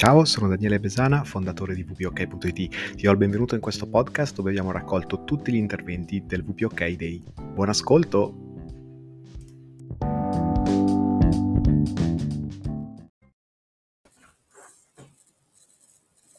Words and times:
Ciao, 0.00 0.24
sono 0.24 0.48
Daniele 0.48 0.80
Besana, 0.80 1.24
fondatore 1.24 1.74
di 1.74 1.82
VPOK.it. 1.82 2.94
Ti 2.94 3.02
do 3.02 3.10
il 3.10 3.18
benvenuto 3.18 3.54
in 3.54 3.60
questo 3.60 3.86
podcast 3.86 4.34
dove 4.34 4.48
abbiamo 4.48 4.70
raccolto 4.70 5.24
tutti 5.24 5.52
gli 5.52 5.56
interventi 5.56 6.24
del 6.24 6.42
VPOK 6.42 6.88
Day. 6.92 7.22
Buon 7.52 7.68
ascolto! 7.68 8.34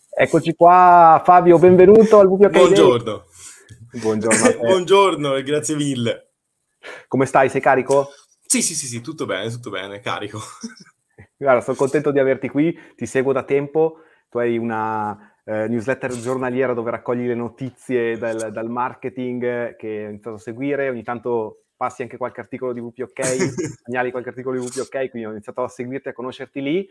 Eccoci 0.10 0.56
qua, 0.56 1.22
Fabio, 1.24 1.60
benvenuto 1.60 2.18
al 2.18 2.30
VPOK 2.30 2.50
Buongiorno. 2.50 3.26
Day. 3.92 4.02
Buongiorno. 4.02 4.58
Buongiorno 4.58 5.36
e 5.36 5.44
grazie 5.44 5.76
mille. 5.76 6.32
Come 7.08 7.28
stai? 7.28 7.48
Sei 7.50 7.62
carico? 7.62 8.10
Sì, 8.44 8.64
sì, 8.64 8.74
sì, 8.74 8.88
sì, 8.88 9.02
tutto 9.02 9.28
bene, 9.28 9.52
tutto 9.52 9.70
bene, 9.70 10.00
carico. 10.00 10.40
Guarda, 11.42 11.62
sono 11.62 11.76
contento 11.76 12.12
di 12.12 12.20
averti 12.20 12.50
qui, 12.50 12.78
ti 12.96 13.08
seguo 13.08 13.34
da 13.34 13.42
tempo, 13.42 14.02
tu 14.30 14.38
hai 14.38 14.60
una 14.60 15.40
eh, 15.44 15.68
newsletter 15.68 16.12
giornaliera 16.12 16.76
dove 16.76 16.92
raccogli 16.92 17.26
le 17.26 17.34
notizie 17.34 18.16
dal, 18.16 18.52
dal, 18.52 18.70
marketing 18.70 19.76
che 19.76 20.06
ho 20.06 20.10
iniziato 20.10 20.38
a 20.38 20.40
seguire, 20.40 20.90
ogni 20.90 21.02
tanto 21.02 21.64
passi 21.76 22.04
anche 22.04 22.18
qualche 22.18 22.42
articolo 22.42 22.74
di 22.74 22.80
VPOK, 22.80 23.24
segnali 23.84 24.12
qualche 24.12 24.30
articolo 24.30 24.60
di 24.60 24.68
VPOK, 24.68 25.10
quindi 25.10 25.26
ho 25.26 25.32
iniziato 25.32 25.64
a 25.64 25.68
seguirti, 25.68 26.10
a 26.10 26.14
conoscerti 26.14 26.62
lì. 26.62 26.88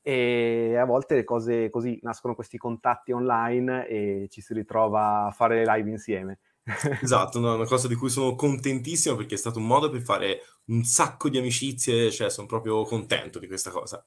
E 0.00 0.78
a 0.78 0.86
volte 0.86 1.16
le 1.16 1.24
cose 1.24 1.68
così, 1.68 1.98
nascono 2.00 2.34
questi 2.34 2.56
contatti 2.56 3.12
online 3.12 3.86
e 3.86 4.28
ci 4.30 4.40
si 4.40 4.54
ritrova 4.54 5.26
a 5.26 5.30
fare 5.30 5.62
le 5.62 5.74
live 5.74 5.90
insieme. 5.90 6.38
Esatto, 7.00 7.38
no, 7.38 7.54
una 7.54 7.66
cosa 7.66 7.88
di 7.88 7.94
cui 7.94 8.10
sono 8.10 8.34
contentissimo 8.34 9.16
perché 9.16 9.34
è 9.34 9.38
stato 9.38 9.58
un 9.58 9.66
modo 9.66 9.90
per 9.90 10.02
fare 10.02 10.40
un 10.66 10.84
sacco 10.84 11.28
di 11.28 11.38
amicizie, 11.38 12.10
cioè 12.10 12.30
sono 12.30 12.46
proprio 12.46 12.84
contento 12.84 13.38
di 13.38 13.46
questa 13.46 13.70
cosa. 13.70 14.04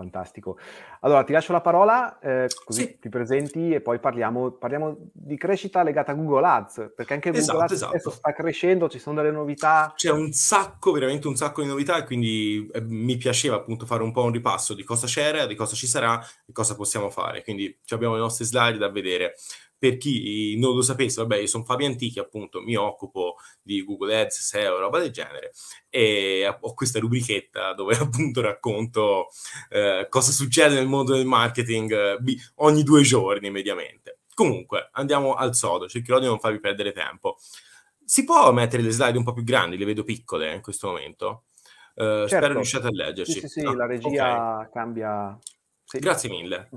Fantastico. 0.00 0.56
Allora 1.00 1.24
ti 1.24 1.32
lascio 1.32 1.52
la 1.52 1.60
parola, 1.60 2.18
eh, 2.20 2.48
così 2.64 2.82
sì. 2.82 2.98
ti 2.98 3.08
presenti 3.10 3.70
e 3.72 3.82
poi 3.82 3.98
parliamo, 3.98 4.52
parliamo, 4.52 4.96
di 5.12 5.36
crescita 5.36 5.82
legata 5.82 6.12
a 6.12 6.14
Google 6.14 6.46
Ads, 6.46 6.92
perché 6.96 7.12
anche 7.12 7.30
Google 7.30 7.42
esatto, 7.42 7.60
Ads 7.60 7.72
esatto. 7.72 8.10
sta 8.10 8.32
crescendo, 8.32 8.88
ci 8.88 8.98
sono 8.98 9.16
delle 9.16 9.30
novità. 9.30 9.92
C'è 9.94 10.10
un 10.10 10.32
sacco, 10.32 10.92
veramente 10.92 11.28
un 11.28 11.36
sacco 11.36 11.60
di 11.60 11.68
novità 11.68 11.98
e 11.98 12.04
quindi 12.04 12.66
eh, 12.72 12.80
mi 12.80 13.18
piaceva 13.18 13.56
appunto 13.56 13.84
fare 13.84 14.02
un 14.02 14.12
po' 14.12 14.24
un 14.24 14.32
ripasso 14.32 14.72
di 14.72 14.84
cosa 14.84 15.06
c'era, 15.06 15.44
di 15.44 15.54
cosa 15.54 15.74
ci 15.74 15.86
sarà 15.86 16.18
e 16.46 16.52
cosa 16.52 16.74
possiamo 16.74 17.10
fare. 17.10 17.42
Quindi 17.42 17.78
abbiamo 17.88 18.14
le 18.14 18.20
nostre 18.20 18.46
slide 18.46 18.78
da 18.78 18.88
vedere 18.88 19.34
per 19.80 19.96
chi 19.96 20.58
non 20.58 20.74
lo 20.74 20.82
sapesse, 20.82 21.22
vabbè, 21.22 21.38
io 21.38 21.46
sono 21.46 21.64
Fabio 21.64 21.86
Antichi, 21.86 22.18
appunto, 22.18 22.60
mi 22.60 22.76
occupo 22.76 23.36
di 23.62 23.82
Google 23.82 24.20
Ads, 24.20 24.40
SEO, 24.40 24.78
roba 24.78 24.98
del 24.98 25.10
genere, 25.10 25.52
e 25.88 26.46
ho 26.60 26.74
questa 26.74 26.98
rubrichetta 26.98 27.72
dove 27.72 27.96
appunto 27.98 28.42
racconto 28.42 29.28
eh, 29.70 30.06
cosa 30.10 30.32
succede 30.32 30.74
nel 30.74 30.86
mondo 30.86 31.14
del 31.14 31.24
marketing 31.24 31.92
eh, 31.92 32.18
ogni 32.56 32.82
due 32.82 33.00
giorni 33.00 33.50
mediamente. 33.50 34.18
Comunque, 34.34 34.90
andiamo 34.92 35.32
al 35.32 35.54
sodo, 35.54 35.88
cercherò 35.88 36.18
di 36.18 36.26
non 36.26 36.38
farvi 36.38 36.60
perdere 36.60 36.92
tempo. 36.92 37.38
Si 38.04 38.24
può 38.24 38.52
mettere 38.52 38.82
le 38.82 38.90
slide 38.90 39.16
un 39.16 39.24
po' 39.24 39.32
più 39.32 39.44
grandi, 39.44 39.78
le 39.78 39.86
vedo 39.86 40.04
piccole 40.04 40.52
in 40.52 40.60
questo 40.60 40.88
momento. 40.88 41.44
Uh, 41.94 42.26
certo. 42.26 42.36
Spero 42.36 42.52
riusciate 42.52 42.86
a 42.86 42.90
leggerci. 42.92 43.32
Sì, 43.32 43.40
sì, 43.40 43.48
sì, 43.48 43.62
no? 43.62 43.74
la 43.74 43.86
regia 43.86 44.58
okay. 44.58 44.70
cambia 44.72 45.38
sì. 45.90 45.98
Grazie 45.98 46.28
mille. 46.28 46.68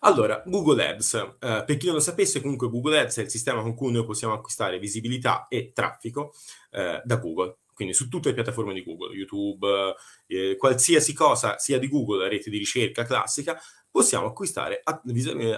Allora, 0.00 0.42
Google 0.46 0.88
Ads. 0.88 1.14
Eh, 1.38 1.62
per 1.66 1.76
chi 1.76 1.84
non 1.84 1.96
lo 1.96 2.00
sapesse, 2.00 2.40
comunque 2.40 2.70
Google 2.70 3.00
Ads 3.00 3.18
è 3.18 3.20
il 3.20 3.28
sistema 3.28 3.60
con 3.60 3.74
cui 3.74 3.92
noi 3.92 4.06
possiamo 4.06 4.32
acquistare 4.32 4.78
visibilità 4.78 5.46
e 5.46 5.72
traffico 5.74 6.32
eh, 6.70 7.02
da 7.04 7.16
Google. 7.16 7.58
Quindi 7.74 7.92
su 7.92 8.08
tutte 8.08 8.28
le 8.30 8.34
piattaforme 8.34 8.72
di 8.72 8.82
Google, 8.82 9.14
YouTube, 9.14 9.94
eh, 10.26 10.56
qualsiasi 10.56 11.12
cosa 11.12 11.58
sia 11.58 11.78
di 11.78 11.86
Google, 11.86 12.22
la 12.22 12.28
rete 12.28 12.48
di 12.48 12.56
ricerca 12.56 13.04
classica, 13.04 13.60
possiamo 13.90 14.28
acquistare 14.28 14.80
att- 14.82 15.02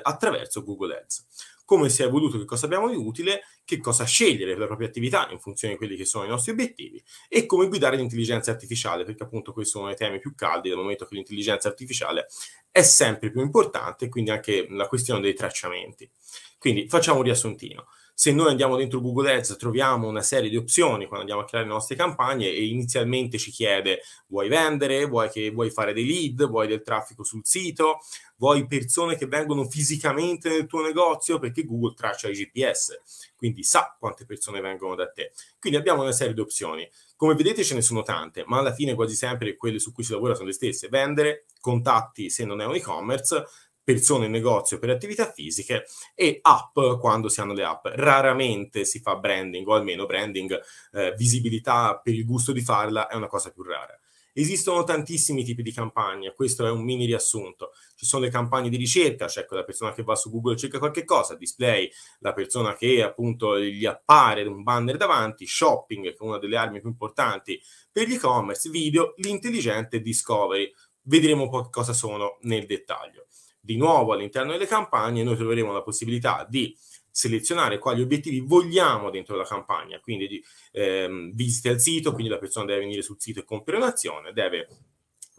attraverso 0.03 0.65
Google 0.65 0.99
Ads 0.99 1.27
come 1.65 1.89
si 1.89 2.03
è 2.03 2.07
evoluto, 2.07 2.39
che 2.39 2.45
cosa 2.45 2.67
abbiamo 2.67 2.89
di 2.89 2.97
utile, 2.97 3.43
che 3.65 3.79
cosa 3.79 4.05
scegliere 4.05 4.53
per 4.53 4.61
la 4.61 4.67
propria 4.67 4.89
attività 4.89 5.29
in 5.31 5.41
funzione 5.41 5.75
di 5.75 5.79
quelli 5.79 5.97
che 5.97 6.05
sono 6.05 6.25
i 6.25 6.29
nostri 6.29 6.53
obiettivi 6.53 7.03
e 7.29 7.47
come 7.47 7.69
guidare 7.69 7.97
l'intelligenza 7.97 8.51
artificiale, 8.51 9.05
perché 9.05 9.23
appunto 9.23 9.53
questi 9.53 9.73
sono 9.73 9.91
i 9.91 9.97
temi 9.97 10.19
più 10.19 10.35
caldi 10.35 10.69
dal 10.69 10.79
momento 10.79 11.07
che 11.07 11.15
l'intelligenza 11.15 11.69
artificiale 11.69 12.27
è 12.71 12.83
sempre 12.83 13.31
più 13.31 13.41
importante, 13.41 14.09
quindi 14.09 14.31
anche 14.31 14.67
la 14.69 14.87
questione 14.87 15.21
dei 15.21 15.35
tracciamenti. 15.35 16.11
Quindi 16.59 16.89
facciamo 16.89 17.19
un 17.19 17.25
riassuntino. 17.25 17.87
Se 18.17 18.31
noi 18.31 18.51
andiamo 18.51 18.77
dentro 18.77 19.01
Google 19.01 19.35
Ads 19.35 19.57
troviamo 19.59 20.07
una 20.07 20.23
serie 20.23 20.49
di 20.49 20.57
opzioni 20.57 21.07
quando 21.07 21.23
andiamo 21.23 21.41
a 21.41 21.45
creare 21.45 21.67
le 21.67 21.73
nostre 21.73 21.97
campagne 21.97 22.47
e 22.47 22.65
inizialmente 22.65 23.39
ci 23.39 23.51
chiede 23.51 24.03
vuoi 24.29 24.49
vendere, 24.49 25.05
vuoi, 25.07 25.29
che, 25.29 25.51
vuoi 25.51 25.69
fare 25.71 25.93
dei 25.93 26.07
lead, 26.07 26.49
vuoi 26.49 26.69
del 26.69 26.83
traffico 26.83 27.25
sul 27.25 27.41
sito, 27.43 27.99
vuoi 28.37 28.69
persone 28.69 29.17
che 29.17 29.27
vengono 29.27 29.69
fisicamente 29.69 30.49
nel 30.49 30.67
tuo 30.67 30.81
negozio 30.81 31.41
perché 31.41 31.65
Google 31.65 31.95
traccia 31.95 32.29
i 32.29 32.35
GPS, 32.35 33.01
quindi 33.35 33.65
sa 33.65 33.97
quante 33.99 34.25
persone 34.25 34.61
vengono 34.61 34.95
da 34.95 35.11
te. 35.11 35.33
Quindi 35.59 35.77
abbiamo 35.77 36.03
una 36.03 36.13
serie 36.13 36.35
di 36.35 36.41
opzioni. 36.41 36.89
Come 37.17 37.35
vedete 37.35 37.65
ce 37.65 37.75
ne 37.75 37.83
sono 37.83 38.03
tante, 38.03 38.45
ma 38.47 38.59
alla 38.59 38.73
fine 38.73 38.95
quasi 38.95 39.17
sempre 39.17 39.57
quelle 39.57 39.81
su 39.81 39.93
cui 39.93 40.05
si 40.05 40.13
lavora 40.13 40.35
sono 40.35 40.47
le 40.47 40.53
stesse. 40.53 40.89
Vendere, 40.89 41.47
contatti 41.61 42.31
se 42.31 42.45
non 42.45 42.61
è 42.61 42.65
un 42.65 42.77
e-commerce, 42.77 43.45
persone 43.85 44.27
negozio 44.27 44.79
per 44.79 44.91
attività 44.91 45.31
fisiche 45.31 45.85
e 46.15 46.39
app 46.41 46.99
quando 46.99 47.29
si 47.29 47.41
hanno 47.41 47.53
le 47.53 47.65
app. 47.65 47.87
Raramente 47.93 48.85
si 48.85 49.01
fa 49.01 49.17
branding 49.17 49.69
o 49.69 49.75
almeno 49.75 50.07
branding, 50.07 50.59
eh, 50.93 51.15
visibilità 51.17 52.01
per 52.03 52.15
il 52.15 52.25
gusto 52.25 52.53
di 52.53 52.63
farla 52.63 53.07
è 53.07 53.15
una 53.15 53.29
cosa 53.29 53.51
più 53.51 53.63
rara. 53.63 53.97
Esistono 54.37 54.83
tantissimi 54.83 55.45
tipi 55.45 55.63
di 55.63 55.71
campagne, 55.71 56.35
questo 56.35 56.67
è 56.67 56.71
un 56.71 56.83
mini 56.83 57.05
riassunto. 57.05 57.71
Ci 57.95 58.05
sono 58.05 58.25
le 58.25 58.31
campagne 58.31 58.69
di 58.69 58.77
ricerca, 58.77 59.29
cioè 59.29 59.45
quella 59.47 59.63
persona 59.63 59.93
che 59.93 60.03
va 60.03 60.17
su 60.17 60.29
Google 60.29 60.55
e 60.55 60.57
cerca 60.57 60.81
qualche 60.81 61.05
cosa, 61.05 61.37
display, 61.37 61.89
la 62.19 62.33
persona 62.33 62.75
che 62.75 63.01
appunto 63.01 63.61
gli 63.61 63.87
appare 63.87 64.43
un 64.43 64.65
banner 64.65 64.97
davanti, 64.97 65.47
shopping, 65.47 66.07
che 66.07 66.15
è 66.15 66.23
una 66.25 66.39
delle 66.39 66.57
armi 66.57 66.81
più 66.81 66.89
importanti 66.89 67.61
per 67.93 68.09
gli 68.09 68.15
e-commerce, 68.15 68.69
video, 68.71 69.15
l'intelligente 69.19 70.01
discovery. 70.01 70.69
Vedremo 71.03 71.45
un 71.45 71.51
po' 71.51 71.69
cosa 71.69 71.93
sono 71.93 72.39
nel 72.41 72.67
dettaglio 72.67 73.27
di 73.65 73.77
nuovo 73.79 74.13
all'interno 74.13 74.53
delle 74.53 74.67
campagne 74.67 75.23
noi 75.23 75.37
troveremo 75.37 75.73
la 75.73 75.83
possibilità 75.83 76.47
di 76.47 76.77
selezionare 77.11 77.79
quali 77.79 78.03
obiettivi 78.03 78.41
vogliamo 78.41 79.09
dentro 79.09 79.37
la 79.37 79.45
campagna, 79.45 79.99
quindi 80.01 80.27
di 80.27 80.45
ehm, 80.73 81.33
visite 81.33 81.71
al 81.71 81.81
sito, 81.81 82.13
quindi 82.13 82.31
la 82.31 82.39
persona 82.39 82.67
deve 82.67 82.81
venire 82.81 83.01
sul 83.03 83.17
sito 83.19 83.41
e 83.41 83.45
compiere 83.45 83.79
un'azione, 83.79 84.33
deve 84.33 84.69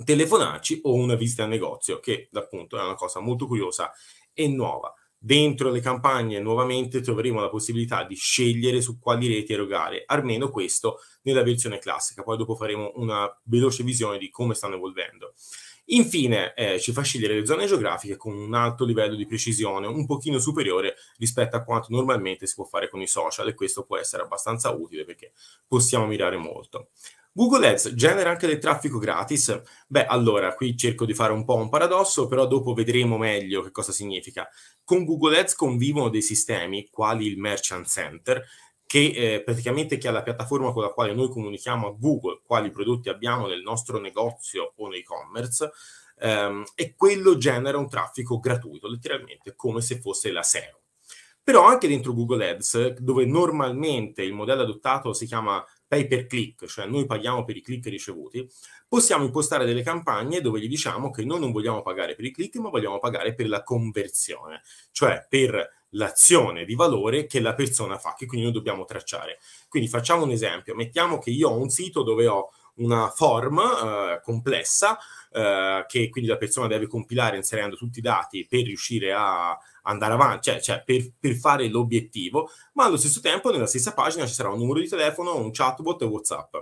telefonarci 0.03 0.79
o 0.83 0.93
una 0.93 1.15
visita 1.15 1.43
al 1.43 1.49
negozio, 1.49 1.99
che 1.99 2.29
appunto 2.33 2.79
è 2.79 2.81
una 2.81 2.95
cosa 2.95 3.19
molto 3.19 3.45
curiosa 3.45 3.91
e 4.33 4.47
nuova. 4.47 4.91
Dentro 5.17 5.69
le 5.69 5.79
campagne 5.79 6.39
nuovamente 6.39 7.01
troveremo 7.01 7.39
la 7.41 7.49
possibilità 7.49 8.03
di 8.03 8.15
scegliere 8.15 8.81
su 8.81 8.97
quali 8.97 9.27
reti 9.27 9.53
erogare, 9.53 10.03
almeno 10.05 10.49
questo 10.49 10.99
nella 11.23 11.43
versione 11.43 11.77
classica, 11.77 12.23
poi 12.23 12.37
dopo 12.37 12.55
faremo 12.55 12.93
una 12.95 13.27
veloce 13.43 13.83
visione 13.83 14.17
di 14.17 14.29
come 14.29 14.53
stanno 14.53 14.75
evolvendo. 14.75 15.33
Infine 15.89 16.53
eh, 16.55 16.79
ci 16.79 16.91
fa 16.91 17.01
scegliere 17.03 17.39
le 17.39 17.45
zone 17.45 17.67
geografiche 17.67 18.17
con 18.17 18.35
un 18.35 18.53
alto 18.55 18.85
livello 18.85 19.15
di 19.15 19.27
precisione, 19.27 19.85
un 19.85 20.05
pochino 20.05 20.39
superiore 20.39 20.95
rispetto 21.17 21.55
a 21.55 21.63
quanto 21.63 21.87
normalmente 21.89 22.47
si 22.47 22.55
può 22.55 22.65
fare 22.65 22.89
con 22.89 23.01
i 23.01 23.07
social 23.07 23.47
e 23.47 23.53
questo 23.53 23.83
può 23.83 23.97
essere 23.97 24.23
abbastanza 24.23 24.71
utile 24.71 25.05
perché 25.05 25.33
possiamo 25.67 26.07
mirare 26.07 26.37
molto. 26.37 26.89
Google 27.37 27.67
Ads 27.67 27.95
genera 27.95 28.29
anche 28.29 28.47
del 28.47 28.59
traffico 28.59 28.97
gratis? 28.97 29.61
Beh, 29.87 30.05
allora, 30.05 30.55
qui 30.55 30.77
cerco 30.77 31.03
di 31.03 31.13
fare 31.13 31.33
un 31.33 31.43
po' 31.43 31.55
un 31.55 31.67
paradosso, 31.67 32.27
però 32.27 32.47
dopo 32.47 32.73
vedremo 32.73 33.17
meglio 33.17 33.61
che 33.61 33.71
cosa 33.71 33.91
significa. 33.91 34.47
Con 34.85 35.03
Google 35.03 35.39
Ads 35.39 35.53
convivono 35.55 36.07
dei 36.07 36.21
sistemi, 36.21 36.87
quali 36.89 37.27
il 37.27 37.37
Merchant 37.37 37.87
Center, 37.87 38.41
che 38.95 39.11
eh, 39.13 39.43
praticamente 39.43 39.97
che 39.97 40.07
è 40.07 40.11
la 40.11 40.23
piattaforma 40.23 40.71
con 40.71 40.81
la 40.81 40.87
quale 40.87 41.13
noi 41.13 41.27
comunichiamo 41.27 41.85
a 41.85 41.95
Google 41.99 42.39
quali 42.45 42.71
prodotti 42.71 43.09
abbiamo 43.09 43.45
nel 43.45 43.61
nostro 43.61 43.99
negozio 43.99 44.71
o 44.77 44.87
nei 44.87 45.01
e-commerce 45.01 45.69
ehm, 46.19 46.63
e 46.75 46.95
quello 46.95 47.35
genera 47.35 47.77
un 47.77 47.89
traffico 47.89 48.39
gratuito, 48.39 48.87
letteralmente 48.87 49.53
come 49.53 49.81
se 49.81 49.99
fosse 49.99 50.31
la 50.31 50.43
SEO. 50.43 50.79
Però 51.43 51.65
anche 51.65 51.89
dentro 51.89 52.13
Google 52.13 52.49
Ads, 52.49 52.93
dove 52.99 53.25
normalmente 53.25 54.23
il 54.23 54.31
modello 54.31 54.61
adottato 54.61 55.11
si 55.11 55.25
chiama 55.25 55.61
pay 55.85 56.07
per 56.07 56.25
click, 56.25 56.65
cioè 56.65 56.85
noi 56.85 57.05
paghiamo 57.05 57.43
per 57.43 57.57
i 57.57 57.61
click 57.61 57.87
ricevuti, 57.87 58.49
possiamo 58.87 59.25
impostare 59.25 59.65
delle 59.65 59.83
campagne 59.83 60.39
dove 60.39 60.61
gli 60.61 60.69
diciamo 60.69 61.11
che 61.11 61.25
noi 61.25 61.41
non 61.41 61.51
vogliamo 61.51 61.81
pagare 61.81 62.15
per 62.15 62.23
i 62.23 62.31
click, 62.31 62.55
ma 62.59 62.69
vogliamo 62.69 62.99
pagare 62.99 63.35
per 63.35 63.49
la 63.49 63.61
conversione, 63.61 64.61
cioè 64.91 65.25
per 65.27 65.83
l'azione 65.95 66.65
di 66.65 66.75
valore 66.75 67.25
che 67.25 67.39
la 67.39 67.53
persona 67.53 67.97
fa, 67.97 68.13
che 68.17 68.25
quindi 68.25 68.45
noi 68.45 68.55
dobbiamo 68.55 68.85
tracciare. 68.85 69.39
Quindi 69.67 69.89
facciamo 69.89 70.23
un 70.23 70.31
esempio, 70.31 70.75
mettiamo 70.75 71.19
che 71.19 71.31
io 71.31 71.49
ho 71.49 71.57
un 71.57 71.69
sito 71.69 72.03
dove 72.03 72.27
ho 72.27 72.49
una 72.75 73.09
form 73.09 73.59
eh, 73.59 74.21
complessa 74.21 74.97
eh, 75.31 75.85
che 75.87 76.09
quindi 76.09 76.29
la 76.29 76.37
persona 76.37 76.67
deve 76.67 76.87
compilare 76.87 77.37
inserendo 77.37 77.75
tutti 77.75 77.99
i 77.99 78.01
dati 78.01 78.45
per 78.47 78.63
riuscire 78.63 79.13
a 79.13 79.57
andare 79.83 80.13
avanti, 80.13 80.49
cioè, 80.49 80.59
cioè 80.59 80.83
per, 80.83 81.11
per, 81.17 81.35
fare 81.35 81.67
l'obiettivo, 81.67 82.49
ma 82.73 82.85
allo 82.85 82.97
stesso 82.97 83.21
tempo 83.21 83.51
nella 83.51 83.67
stessa 83.67 83.93
pagina 83.93 84.25
ci 84.25 84.33
sarà 84.33 84.49
un 84.49 84.57
numero 84.57 84.79
di 84.79 84.87
telefono, 84.87 85.37
un 85.37 85.51
chatbot 85.51 86.01
e 86.01 86.05
WhatsApp. 86.05 86.55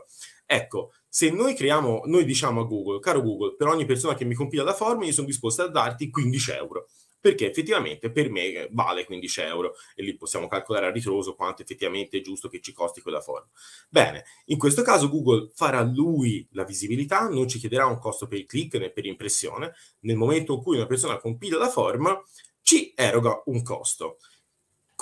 Ecco, 0.45 0.91
se 1.07 1.31
noi 1.31 1.55
creiamo, 1.55 2.01
noi 2.05 2.25
diciamo 2.25 2.61
a 2.61 2.65
Google, 2.65 2.99
caro 2.99 3.21
Google, 3.21 3.55
per 3.55 3.67
ogni 3.67 3.85
persona 3.85 4.13
che 4.13 4.25
mi 4.25 4.35
compila 4.35 4.63
la 4.63 4.73
forma, 4.73 5.05
io 5.05 5.13
sono 5.13 5.27
disposto 5.27 5.63
a 5.63 5.69
darti 5.69 6.09
15 6.09 6.51
euro 6.51 6.87
perché 7.23 7.49
effettivamente 7.49 8.11
per 8.11 8.29
me 8.29 8.67
vale 8.71 9.05
15 9.05 9.39
euro 9.43 9.75
e 9.95 10.03
lì 10.03 10.13
possiamo 10.17 10.49
calcolare 10.49 10.87
a 10.87 10.91
ritroso 10.91 11.35
quanto 11.35 11.61
effettivamente 11.61 12.17
è 12.17 12.21
giusto 12.21 12.49
che 12.49 12.59
ci 12.59 12.73
costi 12.73 12.99
quella 12.99 13.21
forma. 13.21 13.47
Bene, 13.87 14.25
in 14.47 14.57
questo 14.57 14.81
caso 14.81 15.07
Google 15.07 15.49
farà 15.55 15.81
lui 15.83 16.45
la 16.51 16.65
visibilità, 16.65 17.29
non 17.29 17.47
ci 17.47 17.59
chiederà 17.59 17.85
un 17.85 17.97
costo 17.97 18.27
per 18.27 18.39
il 18.39 18.45
click 18.45 18.75
né 18.75 18.91
per 18.91 19.05
impressione, 19.05 19.73
nel 20.01 20.17
momento 20.17 20.55
in 20.55 20.61
cui 20.61 20.75
una 20.75 20.85
persona 20.85 21.17
compila 21.17 21.57
la 21.57 21.69
forma 21.69 22.21
ci 22.61 22.91
eroga 22.93 23.41
un 23.45 23.63
costo. 23.63 24.17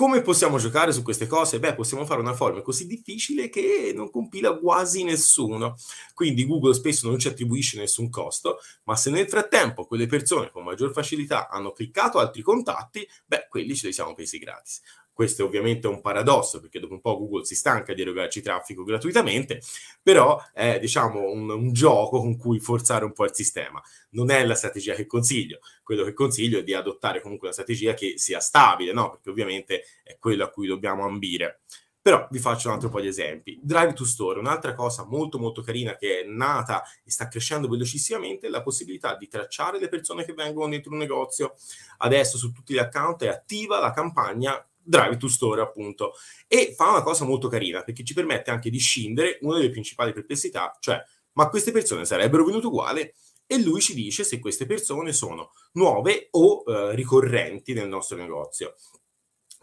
Come 0.02 0.24
possiamo 0.24 0.58
giocare 0.58 0.94
su 0.94 1.04
queste 1.04 1.28
cose? 1.28 1.60
Beh, 1.60 1.76
possiamo 1.76 2.08
fare 2.08 2.22
una 2.22 2.34
forma 2.34 2.64
così 2.64 2.88
difficile 2.88 3.50
che 3.50 3.92
non 3.94 4.10
compila 4.10 4.58
quasi 4.58 5.04
nessuno. 5.04 5.76
Quindi 6.16 6.48
Google 6.48 6.74
spesso 6.74 7.08
non 7.08 7.20
ci 7.20 7.28
attribuisce 7.28 7.78
nessun 7.78 8.10
costo, 8.10 8.58
ma 8.86 8.96
se 8.96 9.12
nel 9.12 9.30
frattempo 9.30 9.86
quelle 9.86 10.08
persone 10.08 10.50
con 10.50 10.64
maggior 10.64 10.92
facilità 10.92 11.50
hanno 11.50 11.72
cliccato 11.72 12.18
altri 12.18 12.42
contatti, 12.42 13.08
beh, 13.28 13.46
quelli 13.48 13.76
ce 13.76 13.86
li 13.86 13.94
siamo 13.94 14.16
presi 14.16 14.40
gratis. 14.40 14.82
Questo 15.22 15.44
è 15.44 15.46
ovviamente 15.46 15.86
un 15.86 16.02
paradosso 16.02 16.60
perché 16.60 16.80
dopo 16.80 16.94
un 16.94 17.00
po' 17.00 17.16
Google 17.16 17.46
si 17.46 17.54
stanca 17.54 17.94
di 17.94 18.02
erogarci 18.02 18.42
traffico 18.42 18.84
gratuitamente, 18.84 19.62
però 20.02 20.42
è 20.52 20.80
diciamo 20.80 21.30
un, 21.30 21.48
un, 21.48 21.74
gioco 21.74 22.22
con 22.22 22.36
cui 22.38 22.60
forzare 22.60 23.06
un 23.06 23.14
po' 23.14 23.26
il 23.26 23.36
sistema. 23.36 23.80
Non 24.14 24.32
è 24.32 24.44
la 24.44 24.56
strategia 24.56 24.96
che 24.96 25.06
consiglio, 25.06 25.60
quello 25.84 26.04
che 26.06 26.14
consiglio 26.14 26.58
è 26.58 26.64
di 26.64 26.74
adottare 26.74 27.22
comunque 27.22 27.50
una 27.50 27.56
strategia 27.56 27.94
che 27.94 28.14
sia 28.18 28.40
stabile, 28.40 28.94
no? 28.94 29.12
perché 29.12 29.30
ovviamente 29.30 29.84
è 30.04 30.18
quello 30.18 30.44
a 30.44 30.50
cui 30.50 30.66
dobbiamo 30.66 31.06
ambire. 31.06 31.60
Però 32.02 32.28
vi 32.32 32.40
faccio 32.40 32.70
un 32.70 32.74
altro 32.74 32.90
po' 32.90 33.00
di 33.00 33.06
esempi. 33.06 33.60
Drive 33.62 33.94
to 33.94 34.06
Store, 34.06 34.40
un'altra 34.40 34.74
cosa 34.74 35.06
molto 35.06 35.38
molto 35.38 35.62
carina 35.62 35.98
che 35.98 36.22
è 36.22 36.24
nata 36.24 36.82
e 37.04 37.12
sta 37.12 37.28
crescendo 37.28 37.68
velocissimamente, 37.68 38.48
è 38.48 38.50
la 38.50 38.64
possibilità 38.64 39.16
di 39.16 39.28
tracciare 39.28 39.80
le 39.80 39.88
persone 39.88 40.26
che 40.26 40.34
vengono 40.34 40.72
dentro 40.72 40.94
un 40.94 40.98
negozio. 40.98 41.54
Adesso 41.98 42.40
su 42.40 42.52
tutti 42.52 42.74
gli 42.74 42.80
account 42.80 43.22
è 43.22 43.28
attiva 43.28 43.80
la 43.80 43.92
campagna 43.92 44.66
Drive 44.84 45.18
to 45.18 45.28
Store, 45.28 45.62
appunto. 45.62 46.14
E 46.48 46.74
fa 46.76 46.90
una 46.90 47.04
cosa 47.04 47.26
molto 47.26 47.48
carina, 47.48 47.84
perché 47.84 48.04
ci 48.04 48.14
permette 48.14 48.52
anche 48.52 48.70
di 48.70 48.80
scindere 48.80 49.38
una 49.42 49.58
delle 49.58 49.70
principali 49.70 50.14
perplessità, 50.14 50.76
cioè, 50.80 51.02
ma 51.34 51.50
queste 51.50 51.72
persone 51.72 52.06
sarebbero 52.06 52.46
venute 52.46 52.68
uguali? 52.68 53.12
E 53.46 53.62
lui 53.62 53.82
ci 53.82 53.94
dice 53.94 54.24
se 54.24 54.40
queste 54.40 54.66
persone 54.66 55.12
sono 55.12 55.52
nuove 55.74 56.30
o 56.32 56.64
eh, 56.66 56.96
ricorrenti 56.96 57.74
nel 57.74 57.90
nostro 57.90 58.18
negozio. 58.18 58.76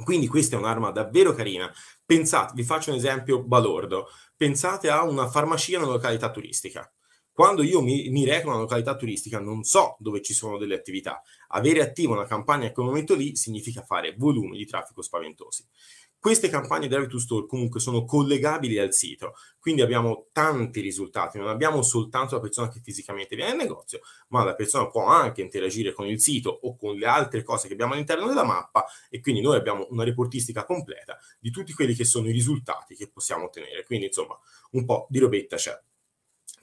Quindi 0.04 0.28
questa 0.28 0.56
è 0.56 0.58
un'arma 0.58 0.90
davvero 0.90 1.32
carina. 1.32 1.72
Pensate, 2.04 2.52
vi 2.54 2.62
faccio 2.62 2.90
un 2.90 2.96
esempio 2.96 3.42
balordo. 3.42 4.08
Pensate 4.36 4.90
a 4.90 5.02
una 5.02 5.28
farmacia 5.28 5.76
in 5.76 5.82
una 5.82 5.92
località 5.92 6.30
turistica. 6.30 6.90
Quando 7.38 7.62
io 7.62 7.80
mi, 7.80 8.08
mi 8.08 8.24
reco 8.24 8.48
in 8.48 8.54
una 8.54 8.62
località 8.62 8.96
turistica 8.96 9.38
non 9.38 9.62
so 9.62 9.94
dove 10.00 10.20
ci 10.22 10.34
sono 10.34 10.58
delle 10.58 10.74
attività. 10.74 11.22
Avere 11.50 11.82
attiva 11.82 12.14
una 12.14 12.26
campagna 12.26 12.66
in 12.66 12.72
quel 12.72 12.86
momento 12.86 13.14
lì 13.14 13.36
significa 13.36 13.82
fare 13.82 14.16
volumi 14.18 14.56
di 14.56 14.66
traffico 14.66 15.02
spaventosi. 15.02 15.64
Queste 16.18 16.48
campagne 16.48 16.88
Drive 16.88 17.06
to 17.06 17.20
Store 17.20 17.46
comunque 17.46 17.78
sono 17.78 18.04
collegabili 18.04 18.76
al 18.80 18.92
sito, 18.92 19.34
quindi 19.60 19.82
abbiamo 19.82 20.26
tanti 20.32 20.80
risultati, 20.80 21.38
non 21.38 21.46
abbiamo 21.46 21.80
soltanto 21.82 22.34
la 22.34 22.40
persona 22.40 22.70
che 22.70 22.80
fisicamente 22.82 23.36
viene 23.36 23.52
al 23.52 23.56
negozio, 23.56 24.00
ma 24.30 24.42
la 24.42 24.56
persona 24.56 24.88
può 24.88 25.04
anche 25.04 25.40
interagire 25.40 25.92
con 25.92 26.08
il 26.08 26.20
sito 26.20 26.50
o 26.62 26.74
con 26.74 26.96
le 26.96 27.06
altre 27.06 27.44
cose 27.44 27.68
che 27.68 27.74
abbiamo 27.74 27.92
all'interno 27.92 28.26
della 28.26 28.42
mappa 28.42 28.84
e 29.08 29.20
quindi 29.20 29.42
noi 29.42 29.54
abbiamo 29.54 29.86
una 29.90 30.02
reportistica 30.02 30.64
completa 30.64 31.16
di 31.38 31.52
tutti 31.52 31.72
quelli 31.72 31.94
che 31.94 32.04
sono 32.04 32.26
i 32.28 32.32
risultati 32.32 32.96
che 32.96 33.08
possiamo 33.08 33.44
ottenere. 33.44 33.84
Quindi 33.84 34.06
insomma 34.06 34.36
un 34.72 34.84
po' 34.84 35.06
di 35.08 35.20
robetta 35.20 35.54
c'è. 35.54 35.80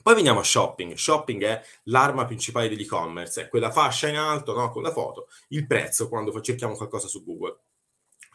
Poi 0.06 0.14
veniamo 0.14 0.38
a 0.38 0.44
shopping. 0.44 0.94
Shopping 0.94 1.42
è 1.42 1.62
l'arma 1.86 2.26
principale 2.26 2.68
dell'e-commerce, 2.68 3.42
è 3.42 3.48
quella 3.48 3.72
fascia 3.72 4.06
in 4.06 4.14
alto 4.14 4.54
no? 4.54 4.70
con 4.70 4.84
la 4.84 4.92
foto, 4.92 5.26
il 5.48 5.66
prezzo 5.66 6.08
quando 6.08 6.40
cerchiamo 6.40 6.76
qualcosa 6.76 7.08
su 7.08 7.24
Google. 7.24 7.58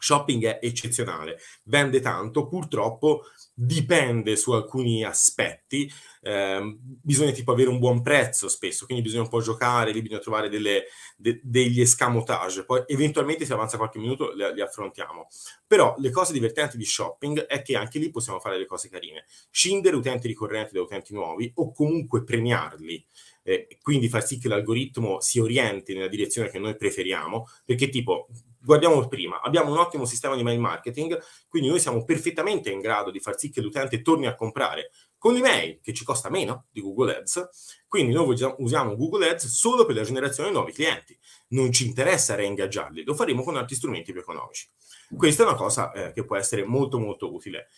Shopping 0.02 0.44
è 0.44 0.58
eccezionale, 0.60 1.38
vende 1.66 2.00
tanto, 2.00 2.48
purtroppo 2.48 3.22
dipende 3.54 4.34
su 4.34 4.50
alcuni 4.50 5.04
aspetti, 5.04 5.88
eh, 6.22 6.76
bisogna 6.80 7.30
tipo 7.30 7.52
avere 7.52 7.68
un 7.68 7.78
buon 7.78 8.02
prezzo 8.02 8.48
spesso, 8.48 8.84
quindi 8.84 9.04
bisogna 9.04 9.22
un 9.22 9.28
po' 9.28 9.40
giocare, 9.40 9.92
lì 9.92 10.02
bisogna 10.02 10.20
trovare 10.20 10.48
delle, 10.48 10.86
de, 11.16 11.38
degli 11.44 11.80
escamotage, 11.80 12.64
poi 12.64 12.82
eventualmente 12.88 13.44
se 13.44 13.52
avanza 13.52 13.76
qualche 13.76 14.00
minuto 14.00 14.32
li, 14.32 14.42
li, 14.54 14.60
affrontiamo. 14.60 15.28
Però 15.68 15.94
le 15.98 16.10
cose 16.10 16.32
divertenti 16.32 16.76
di 16.76 16.84
shopping 16.84 17.46
è 17.46 17.62
che 17.62 17.76
anche 17.76 18.00
lì 18.00 18.10
possiamo 18.10 18.40
fare 18.40 18.58
le 18.58 18.66
cose 18.66 18.88
carine, 18.88 19.24
scindere 19.52 19.94
utenti 19.94 20.26
ricorrenti 20.26 20.74
da 20.74 20.82
utenti 20.82 21.14
nuovi 21.14 21.48
o 21.54 21.70
comunque 21.72 22.24
premiarli. 22.24 23.06
Eh, 23.44 23.78
quindi 23.80 24.08
far 24.08 24.24
sì 24.24 24.38
che 24.38 24.48
l'algoritmo 24.48 25.20
si 25.20 25.38
orienti 25.38 25.94
nella 25.94 26.08
direzione 26.08 26.50
che 26.50 26.58
noi 26.58 26.76
preferiamo, 26.76 27.46
perché 27.64 27.88
tipo 27.88 28.26
guardiamo 28.64 29.06
prima, 29.08 29.40
abbiamo 29.40 29.72
un 29.72 29.78
ottimo 29.78 30.04
sistema 30.04 30.36
di 30.36 30.42
mail 30.42 30.60
marketing, 30.60 31.20
quindi 31.48 31.68
noi 31.68 31.80
siamo 31.80 32.04
perfettamente 32.04 32.70
in 32.70 32.80
grado 32.80 33.10
di 33.10 33.20
far 33.20 33.38
sì 33.38 33.50
che 33.50 33.60
l'utente 33.60 34.02
torni 34.02 34.26
a 34.26 34.34
comprare 34.34 34.90
con 35.18 35.34
l'email 35.34 35.80
che 35.80 35.92
ci 35.92 36.04
costa 36.04 36.30
meno 36.30 36.66
di 36.70 36.80
Google 36.80 37.16
Ads, 37.16 37.84
quindi 37.88 38.12
noi 38.12 38.36
usiamo 38.58 38.96
Google 38.96 39.28
Ads 39.30 39.46
solo 39.46 39.84
per 39.84 39.96
la 39.96 40.02
generazione 40.02 40.48
di 40.48 40.54
nuovi 40.54 40.72
clienti, 40.72 41.16
non 41.48 41.70
ci 41.72 41.86
interessa 41.86 42.34
reingaggiarli, 42.34 43.04
lo 43.04 43.14
faremo 43.14 43.42
con 43.42 43.56
altri 43.56 43.76
strumenti 43.76 44.12
più 44.12 44.20
economici. 44.20 44.68
Questa 45.16 45.42
è 45.42 45.46
una 45.46 45.56
cosa 45.56 45.92
eh, 45.92 46.12
che 46.12 46.24
può 46.24 46.36
essere 46.36 46.64
molto 46.64 46.98
molto 46.98 47.32
utile. 47.32 47.68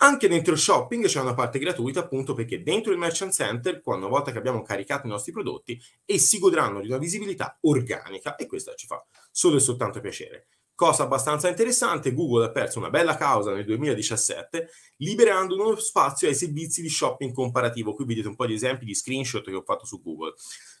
Anche 0.00 0.28
dentro 0.28 0.52
il 0.52 0.60
shopping 0.60 1.06
c'è 1.06 1.20
una 1.20 1.34
parte 1.34 1.58
gratuita, 1.58 2.00
appunto 2.00 2.32
perché 2.32 2.62
dentro 2.62 2.92
il 2.92 2.98
Merchant 2.98 3.32
Center, 3.32 3.80
una 3.84 4.06
volta 4.06 4.30
che 4.30 4.38
abbiamo 4.38 4.62
caricato 4.62 5.06
i 5.06 5.10
nostri 5.10 5.32
prodotti, 5.32 5.80
essi 6.04 6.38
godranno 6.38 6.80
di 6.80 6.86
una 6.86 6.98
visibilità 6.98 7.58
organica 7.62 8.36
e 8.36 8.46
questo 8.46 8.74
ci 8.76 8.86
fa 8.86 9.04
solo 9.38 9.56
e 9.56 9.60
soltanto 9.60 10.00
piacere. 10.00 10.48
Cosa 10.74 11.04
abbastanza 11.04 11.48
interessante, 11.48 12.12
Google 12.12 12.46
ha 12.46 12.50
perso 12.50 12.80
una 12.80 12.90
bella 12.90 13.16
causa 13.16 13.52
nel 13.52 13.64
2017 13.64 14.68
liberando 14.96 15.54
uno 15.54 15.76
spazio 15.78 16.26
ai 16.26 16.34
servizi 16.34 16.82
di 16.82 16.88
shopping 16.88 17.32
comparativo. 17.32 17.94
Qui 17.94 18.04
vedete 18.04 18.26
un 18.26 18.34
po' 18.34 18.46
di 18.46 18.54
esempi 18.54 18.84
di 18.84 18.94
screenshot 18.94 19.44
che 19.44 19.54
ho 19.54 19.62
fatto 19.62 19.86
su 19.86 20.02
Google 20.02 20.34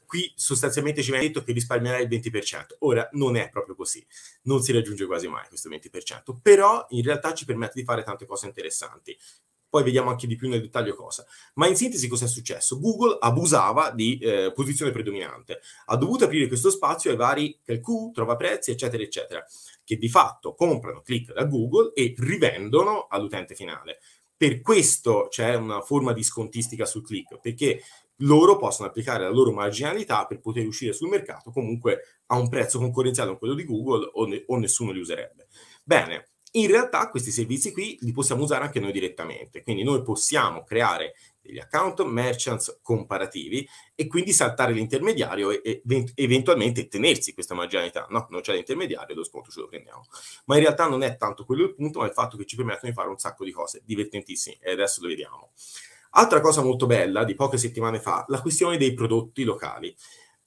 qui 0.08 0.32
sostanzialmente 0.34 1.02
ci 1.02 1.10
viene 1.10 1.26
detto 1.26 1.42
che 1.42 1.52
risparmierai 1.52 2.02
il 2.02 2.08
20%. 2.08 2.76
Ora 2.78 3.06
non 3.12 3.36
è 3.36 3.50
proprio 3.50 3.74
così, 3.74 4.04
non 4.44 4.62
si 4.62 4.72
raggiunge 4.72 5.04
quasi 5.04 5.28
mai 5.28 5.46
questo 5.48 5.68
20%, 5.68 6.38
però 6.40 6.86
in 6.90 7.02
realtà 7.02 7.34
ci 7.34 7.44
permette 7.44 7.78
di 7.78 7.84
fare 7.84 8.02
tante 8.02 8.24
cose 8.24 8.46
interessanti. 8.46 9.16
Poi 9.68 9.82
vediamo 9.82 10.10
anche 10.10 10.26
di 10.26 10.36
più 10.36 10.48
nel 10.48 10.60
dettaglio 10.60 10.94
cosa. 10.94 11.24
Ma 11.54 11.66
in 11.66 11.76
sintesi 11.76 12.08
cosa 12.08 12.24
è 12.24 12.28
successo? 12.28 12.78
Google 12.78 13.18
abusava 13.20 13.90
di 13.90 14.18
eh, 14.18 14.52
posizione 14.54 14.92
predominante, 14.92 15.60
ha 15.86 15.96
dovuto 15.96 16.24
aprire 16.24 16.48
questo 16.48 16.70
spazio 16.70 17.10
ai 17.10 17.16
vari 17.16 17.58
calcul, 17.62 18.12
trova 18.12 18.36
prezzi, 18.36 18.70
eccetera, 18.70 19.02
eccetera, 19.02 19.44
che 19.84 19.96
di 19.96 20.08
fatto 20.08 20.54
comprano 20.54 21.02
click 21.02 21.32
da 21.32 21.44
Google 21.44 21.92
e 21.94 22.14
rivendono 22.16 23.06
all'utente 23.08 23.54
finale. 23.54 23.98
Per 24.36 24.60
questo 24.60 25.26
c'è 25.28 25.54
una 25.56 25.80
forma 25.80 26.12
di 26.12 26.22
scontistica 26.22 26.86
sul 26.86 27.04
click, 27.04 27.40
perché 27.40 27.82
loro 28.22 28.56
possono 28.56 28.88
applicare 28.88 29.24
la 29.24 29.30
loro 29.30 29.52
marginalità 29.52 30.26
per 30.26 30.40
poter 30.40 30.66
uscire 30.66 30.92
sul 30.92 31.08
mercato 31.08 31.50
comunque 31.50 32.22
a 32.26 32.38
un 32.38 32.48
prezzo 32.48 32.78
concorrenziale 32.78 33.30
con 33.30 33.38
quello 33.38 33.54
di 33.54 33.64
Google 33.64 34.10
o, 34.12 34.26
ne- 34.26 34.44
o 34.46 34.56
nessuno 34.56 34.92
li 34.92 35.00
userebbe. 35.00 35.48
Bene, 35.84 36.28
in 36.52 36.66
realtà 36.66 37.10
questi 37.10 37.30
servizi 37.30 37.72
qui 37.72 37.98
li 38.00 38.12
possiamo 38.12 38.42
usare 38.42 38.64
anche 38.64 38.80
noi 38.80 38.92
direttamente, 38.92 39.62
quindi 39.62 39.82
noi 39.82 40.02
possiamo 40.02 40.64
creare 40.64 41.14
degli 41.40 41.58
account 41.58 42.02
merchants 42.02 42.80
comparativi 42.82 43.66
e 43.94 44.06
quindi 44.06 44.32
saltare 44.32 44.72
l'intermediario 44.72 45.50
e, 45.50 45.60
e 45.62 46.12
eventualmente 46.14 46.88
tenersi 46.88 47.34
questa 47.34 47.54
marginalità. 47.54 48.06
No, 48.10 48.26
non 48.30 48.40
c'è 48.40 48.54
l'intermediario, 48.54 49.14
lo 49.14 49.24
sconto 49.24 49.50
ce 49.50 49.60
lo 49.60 49.68
prendiamo. 49.68 50.04
Ma 50.46 50.56
in 50.56 50.62
realtà 50.62 50.86
non 50.86 51.02
è 51.02 51.16
tanto 51.16 51.44
quello 51.44 51.64
il 51.64 51.74
punto, 51.74 52.00
ma 52.00 52.06
il 52.06 52.12
fatto 52.12 52.36
che 52.36 52.44
ci 52.44 52.56
permettono 52.56 52.90
di 52.90 52.96
fare 52.96 53.08
un 53.08 53.18
sacco 53.18 53.44
di 53.44 53.52
cose 53.52 53.82
divertentissime 53.84 54.58
e 54.60 54.72
adesso 54.72 55.00
lo 55.02 55.08
vediamo. 55.08 55.52
Altra 56.12 56.40
cosa 56.40 56.62
molto 56.62 56.86
bella 56.86 57.24
di 57.24 57.34
poche 57.34 57.58
settimane 57.58 58.00
fa, 58.00 58.24
la 58.28 58.40
questione 58.40 58.76
dei 58.76 58.94
prodotti 58.94 59.44
locali. 59.44 59.94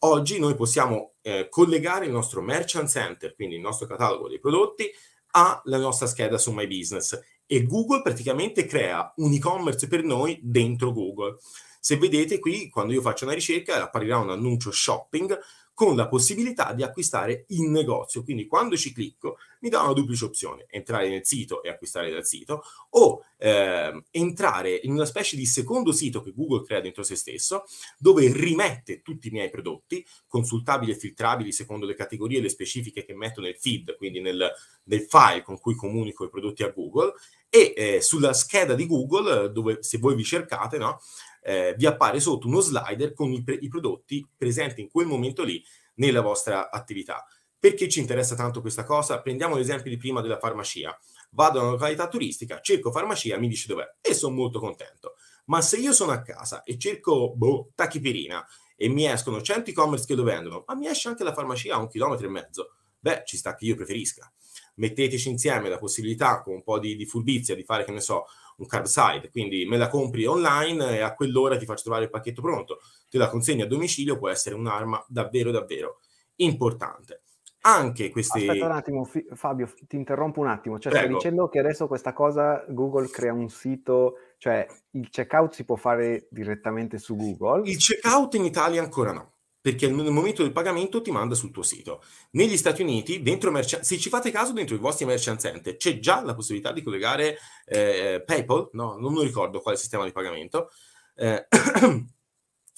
Oggi 0.03 0.39
noi 0.39 0.55
possiamo 0.55 1.13
eh, 1.21 1.47
collegare 1.49 2.05
il 2.05 2.11
nostro 2.11 2.41
merchant 2.41 2.89
center, 2.89 3.35
quindi 3.35 3.55
il 3.55 3.61
nostro 3.61 3.85
catalogo 3.85 4.27
dei 4.27 4.39
prodotti, 4.39 4.91
alla 5.31 5.77
nostra 5.77 6.07
scheda 6.07 6.37
su 6.37 6.51
My 6.51 6.67
Business 6.67 7.19
e 7.45 7.63
Google 7.63 8.01
praticamente 8.01 8.65
crea 8.65 9.13
un 9.17 9.33
e-commerce 9.33 9.87
per 9.87 10.03
noi 10.03 10.39
dentro 10.41 10.91
Google. 10.93 11.37
Se 11.79 11.97
vedete 11.97 12.39
qui, 12.39 12.69
quando 12.69 12.93
io 12.93 13.01
faccio 13.01 13.25
una 13.25 13.33
ricerca, 13.33 13.81
apparirà 13.81 14.17
un 14.19 14.29
annuncio 14.29 14.71
shopping 14.71 15.37
con 15.73 15.95
la 15.95 16.07
possibilità 16.07 16.73
di 16.73 16.83
acquistare 16.83 17.45
in 17.49 17.71
negozio. 17.71 18.23
Quindi 18.23 18.45
quando 18.45 18.77
ci 18.77 18.93
clicco 18.93 19.37
mi 19.61 19.69
dà 19.69 19.81
una 19.81 19.93
duplice 19.93 20.25
opzione, 20.25 20.65
entrare 20.69 21.09
nel 21.09 21.25
sito 21.25 21.63
e 21.63 21.69
acquistare 21.69 22.11
dal 22.11 22.25
sito 22.25 22.63
o 22.91 23.23
eh, 23.37 24.03
entrare 24.11 24.79
in 24.83 24.91
una 24.91 25.05
specie 25.05 25.35
di 25.35 25.45
secondo 25.45 25.91
sito 25.91 26.21
che 26.21 26.33
Google 26.33 26.63
crea 26.63 26.81
dentro 26.81 27.03
se 27.03 27.15
stesso, 27.15 27.63
dove 27.97 28.31
rimette 28.31 29.01
tutti 29.01 29.27
i 29.27 29.31
miei 29.31 29.49
prodotti, 29.49 30.05
consultabili 30.27 30.91
e 30.91 30.95
filtrabili 30.95 31.51
secondo 31.51 31.85
le 31.85 31.95
categorie 31.95 32.39
e 32.39 32.41
le 32.41 32.49
specifiche 32.49 33.05
che 33.05 33.13
metto 33.13 33.41
nel 33.41 33.57
feed, 33.57 33.95
quindi 33.97 34.19
nel, 34.19 34.51
nel 34.83 35.01
file 35.01 35.43
con 35.43 35.59
cui 35.59 35.75
comunico 35.75 36.25
i 36.25 36.29
prodotti 36.29 36.63
a 36.63 36.69
Google, 36.69 37.13
e 37.53 37.73
eh, 37.75 38.01
sulla 38.01 38.33
scheda 38.33 38.75
di 38.75 38.87
Google, 38.87 39.51
dove 39.51 39.83
se 39.83 39.97
voi 39.97 40.15
vi 40.15 40.23
cercate, 40.23 40.77
no, 40.77 41.01
eh, 41.41 41.75
vi 41.77 41.85
appare 41.85 42.19
sotto 42.19 42.47
uno 42.47 42.59
slider 42.59 43.13
con 43.13 43.31
i, 43.31 43.43
pre- 43.43 43.57
i 43.59 43.67
prodotti 43.67 44.25
presenti 44.37 44.81
in 44.81 44.89
quel 44.89 45.07
momento 45.07 45.43
lì 45.43 45.63
nella 45.95 46.21
vostra 46.21 46.69
attività. 46.69 47.25
Perché 47.57 47.87
ci 47.87 47.99
interessa 47.99 48.35
tanto 48.35 48.61
questa 48.61 48.83
cosa? 48.83 49.21
Prendiamo 49.21 49.55
l'esempio 49.55 49.91
di 49.91 49.97
prima 49.97 50.21
della 50.21 50.39
farmacia. 50.39 50.97
Vado 51.31 51.59
a 51.59 51.61
una 51.61 51.71
località 51.73 52.07
turistica, 52.07 52.59
cerco 52.59 52.91
farmacia, 52.91 53.37
mi 53.37 53.47
dice 53.47 53.67
dov'è 53.67 53.97
e 54.01 54.13
sono 54.13 54.35
molto 54.35 54.59
contento. 54.59 55.15
Ma 55.45 55.61
se 55.61 55.77
io 55.77 55.93
sono 55.93 56.11
a 56.11 56.21
casa 56.21 56.63
e 56.63 56.77
cerco 56.77 57.33
boh, 57.35 57.71
tachipirina 57.75 58.45
e 58.75 58.89
mi 58.89 59.05
escono 59.05 59.41
100 59.41 59.69
e-commerce 59.69 60.07
che 60.07 60.15
lo 60.15 60.23
vendono, 60.23 60.63
ma 60.65 60.75
mi 60.75 60.87
esce 60.87 61.07
anche 61.07 61.23
la 61.23 61.33
farmacia 61.33 61.75
a 61.75 61.77
un 61.77 61.87
chilometro 61.87 62.25
e 62.25 62.29
mezzo, 62.29 62.73
beh, 62.99 63.23
ci 63.25 63.37
sta 63.37 63.53
che 63.53 63.65
io 63.65 63.75
preferisca. 63.75 64.31
Metteteci 64.75 65.29
insieme 65.29 65.69
la 65.69 65.77
possibilità 65.77 66.41
con 66.41 66.55
un 66.55 66.63
po' 66.63 66.79
di, 66.79 66.95
di 66.95 67.05
furbizia 67.05 67.53
di 67.53 67.63
fare, 67.63 67.83
che 67.83 67.91
ne 67.91 68.01
so, 68.01 68.25
un 68.61 68.67
curbside, 68.67 69.29
quindi 69.31 69.65
me 69.65 69.77
la 69.77 69.89
compri 69.89 70.25
online 70.25 70.97
e 70.97 71.01
a 71.01 71.13
quell'ora 71.13 71.57
ti 71.57 71.65
faccio 71.65 71.83
trovare 71.83 72.05
il 72.05 72.09
pacchetto 72.09 72.41
pronto, 72.41 72.79
te 73.09 73.17
la 73.17 73.27
consegni 73.27 73.63
a 73.63 73.67
domicilio, 73.67 74.17
può 74.17 74.29
essere 74.29 74.55
un'arma 74.55 75.03
davvero 75.07 75.51
davvero 75.51 75.99
importante. 76.35 77.23
Anche 77.63 78.09
questi... 78.09 78.47
Aspetta 78.47 78.65
un 78.65 78.71
attimo, 78.71 79.07
Fabio, 79.33 79.71
ti 79.87 79.95
interrompo 79.95 80.39
un 80.39 80.47
attimo. 80.47 80.79
Cioè, 80.79 80.91
Prego. 80.91 81.07
stai 81.07 81.15
dicendo 81.17 81.47
che 81.47 81.59
adesso 81.59 81.87
questa 81.87 82.11
cosa, 82.11 82.65
Google 82.69 83.07
crea 83.07 83.33
un 83.33 83.49
sito, 83.49 84.15
cioè 84.39 84.65
il 84.91 85.09
checkout 85.09 85.53
si 85.53 85.63
può 85.63 85.75
fare 85.75 86.27
direttamente 86.31 86.97
su 86.97 87.15
Google? 87.15 87.69
Il 87.69 87.77
checkout 87.77 88.33
in 88.33 88.45
Italia 88.45 88.81
ancora 88.81 89.11
no 89.11 89.33
perché 89.61 89.87
nel 89.87 90.11
momento 90.11 90.41
del 90.41 90.51
pagamento 90.51 91.01
ti 91.01 91.11
manda 91.11 91.35
sul 91.35 91.51
tuo 91.51 91.61
sito. 91.61 92.03
Negli 92.31 92.57
Stati 92.57 92.81
Uniti, 92.81 93.19
merchant, 93.21 93.83
se 93.83 93.99
ci 93.99 94.09
fate 94.09 94.31
caso 94.31 94.53
dentro 94.53 94.75
i 94.75 94.79
vostri 94.79 95.05
merchant 95.05 95.39
center, 95.39 95.77
c'è 95.77 95.99
già 95.99 96.23
la 96.23 96.33
possibilità 96.33 96.71
di 96.71 96.81
collegare 96.81 97.37
eh, 97.65 98.23
PayPal, 98.25 98.69
no, 98.73 98.97
non 98.97 99.13
mi 99.13 99.23
ricordo 99.23 99.61
quale 99.61 99.77
sistema 99.77 100.03
di 100.03 100.11
pagamento. 100.11 100.71
Eh, 101.15 101.47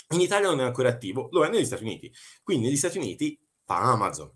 in 0.10 0.20
Italia 0.20 0.50
non 0.50 0.60
è 0.60 0.64
ancora 0.64 0.90
attivo, 0.90 1.30
lo 1.32 1.46
è 1.46 1.50
negli 1.50 1.66
Stati 1.66 1.84
Uniti. 1.84 2.14
Quindi 2.44 2.66
negli 2.66 2.78
Stati 2.78 2.98
Uniti 2.98 3.40
fa 3.64 3.80
Amazon, 3.80 4.30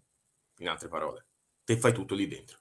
in 0.60 0.70
altre 0.70 0.88
parole. 0.88 1.25
Te 1.66 1.77
fai 1.77 1.92
tutto 1.92 2.16
lì 2.16 2.27
dentro. 2.27 2.60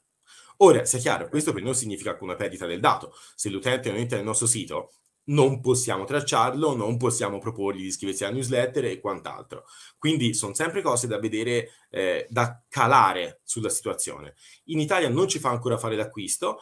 Ora, 0.58 0.84
sia 0.84 0.98
chiaro, 0.98 1.28
questo 1.28 1.52
per 1.52 1.62
noi 1.62 1.74
significa 1.74 2.10
alcuna 2.10 2.34
perdita 2.34 2.66
del 2.66 2.80
dato. 2.80 3.14
Se 3.34 3.50
l'utente 3.50 3.90
non 3.90 3.98
entra 3.98 4.16
nel 4.16 4.26
nostro 4.26 4.46
sito, 4.46 4.90
non 5.26 5.60
possiamo 5.60 6.04
tracciarlo, 6.04 6.76
non 6.76 6.96
possiamo 6.96 7.38
proporgli 7.38 7.80
di 7.80 7.86
iscriversi 7.86 8.24
alla 8.24 8.34
newsletter 8.34 8.84
e 8.84 9.00
quant'altro. 9.00 9.64
Quindi 9.98 10.34
sono 10.34 10.54
sempre 10.54 10.82
cose 10.82 11.06
da 11.06 11.18
vedere, 11.18 11.70
eh, 11.90 12.26
da 12.28 12.62
calare 12.68 13.40
sulla 13.42 13.70
situazione. 13.70 14.34
In 14.64 14.80
Italia 14.80 15.08
non 15.08 15.28
ci 15.28 15.38
fa 15.38 15.50
ancora 15.50 15.78
fare 15.78 15.96
l'acquisto, 15.96 16.58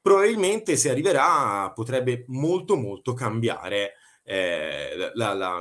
probabilmente 0.00 0.76
se 0.76 0.90
arriverà 0.90 1.70
potrebbe 1.74 2.24
molto 2.28 2.76
molto 2.76 3.12
cambiare 3.12 3.94
eh, 4.24 5.10
la, 5.14 5.34
la, 5.34 5.60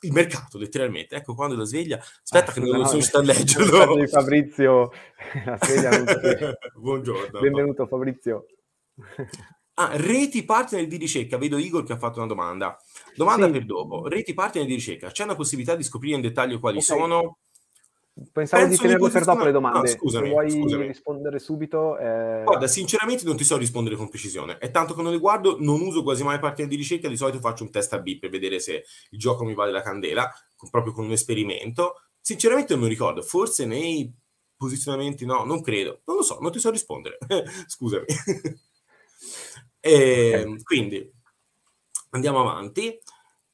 il 0.00 0.12
mercato 0.12 0.58
letteralmente. 0.58 1.16
Ecco 1.16 1.34
quando 1.34 1.56
la 1.56 1.64
sveglia, 1.64 1.98
aspetta 1.98 2.50
ah, 2.50 2.54
che 2.54 2.60
non 2.60 2.80
no, 2.80 2.86
sono 2.86 3.00
sta 3.00 3.18
a 3.18 3.22
leggere. 3.22 4.08
Fabrizio, 4.08 4.90
la 5.46 5.58
sveglia 5.60 5.90
non 5.90 6.04
Buongiorno. 6.76 7.40
Benvenuto 7.40 7.86
Fabrizio. 7.86 8.46
Ah, 9.74 9.90
reti 9.94 10.44
partner 10.44 10.86
di 10.86 10.96
ricerca. 10.96 11.38
Vedo 11.38 11.56
Igor 11.56 11.84
che 11.84 11.94
ha 11.94 11.98
fatto 11.98 12.18
una 12.18 12.28
domanda. 12.28 12.76
Domanda 13.16 13.46
sì. 13.46 13.52
per 13.52 13.64
dopo. 13.64 14.06
Reti 14.06 14.34
partner 14.34 14.66
di 14.66 14.74
ricerca. 14.74 15.10
C'è 15.10 15.24
una 15.24 15.34
possibilità 15.34 15.74
di 15.74 15.82
scoprire 15.82 16.16
in 16.16 16.20
dettaglio 16.20 16.58
quali 16.58 16.78
okay. 16.78 16.98
sono? 16.98 17.38
Pensavo 18.30 18.66
Penso 18.66 18.82
di 18.82 18.88
tenerle 18.88 19.10
per 19.10 19.24
dopo 19.24 19.44
le 19.44 19.52
domande. 19.52 19.78
No, 19.78 19.86
scusami, 19.86 20.26
Se 20.26 20.30
vuoi 20.32 20.50
scusami. 20.50 20.86
rispondere 20.86 21.38
subito. 21.38 21.96
Eh... 21.96 22.42
Guarda, 22.44 22.66
sinceramente 22.66 23.24
non 23.24 23.36
ti 23.36 23.44
so 23.44 23.56
rispondere 23.56 23.96
con 23.96 24.10
precisione. 24.10 24.58
È 24.58 24.70
tanto 24.70 24.92
che 24.92 25.00
non 25.00 25.12
le 25.12 25.18
guardo, 25.18 25.56
non 25.58 25.80
uso 25.80 26.02
quasi 26.02 26.22
mai 26.22 26.38
partner 26.38 26.68
di 26.68 26.76
ricerca. 26.76 27.08
Di 27.08 27.16
solito 27.16 27.38
faccio 27.38 27.62
un 27.62 27.70
test 27.70 27.94
a 27.94 28.00
B 28.00 28.18
per 28.18 28.28
vedere 28.28 28.60
se 28.60 28.84
il 29.10 29.18
gioco 29.18 29.44
mi 29.44 29.54
vale 29.54 29.72
la 29.72 29.80
candela, 29.80 30.30
proprio 30.70 30.92
con 30.92 31.06
un 31.06 31.12
esperimento. 31.12 32.02
Sinceramente 32.20 32.74
non 32.74 32.82
mi 32.82 32.90
ricordo. 32.90 33.22
Forse 33.22 33.64
nei 33.64 34.12
posizionamenti 34.54 35.24
no, 35.24 35.44
non 35.44 35.62
credo. 35.62 36.02
Non 36.04 36.16
lo 36.16 36.22
so, 36.22 36.38
non 36.40 36.52
ti 36.52 36.58
so 36.58 36.70
rispondere. 36.70 37.16
scusami. 37.66 38.04
E, 39.84 40.30
ehm, 40.30 40.62
quindi 40.62 41.10
andiamo 42.10 42.40
avanti. 42.40 42.96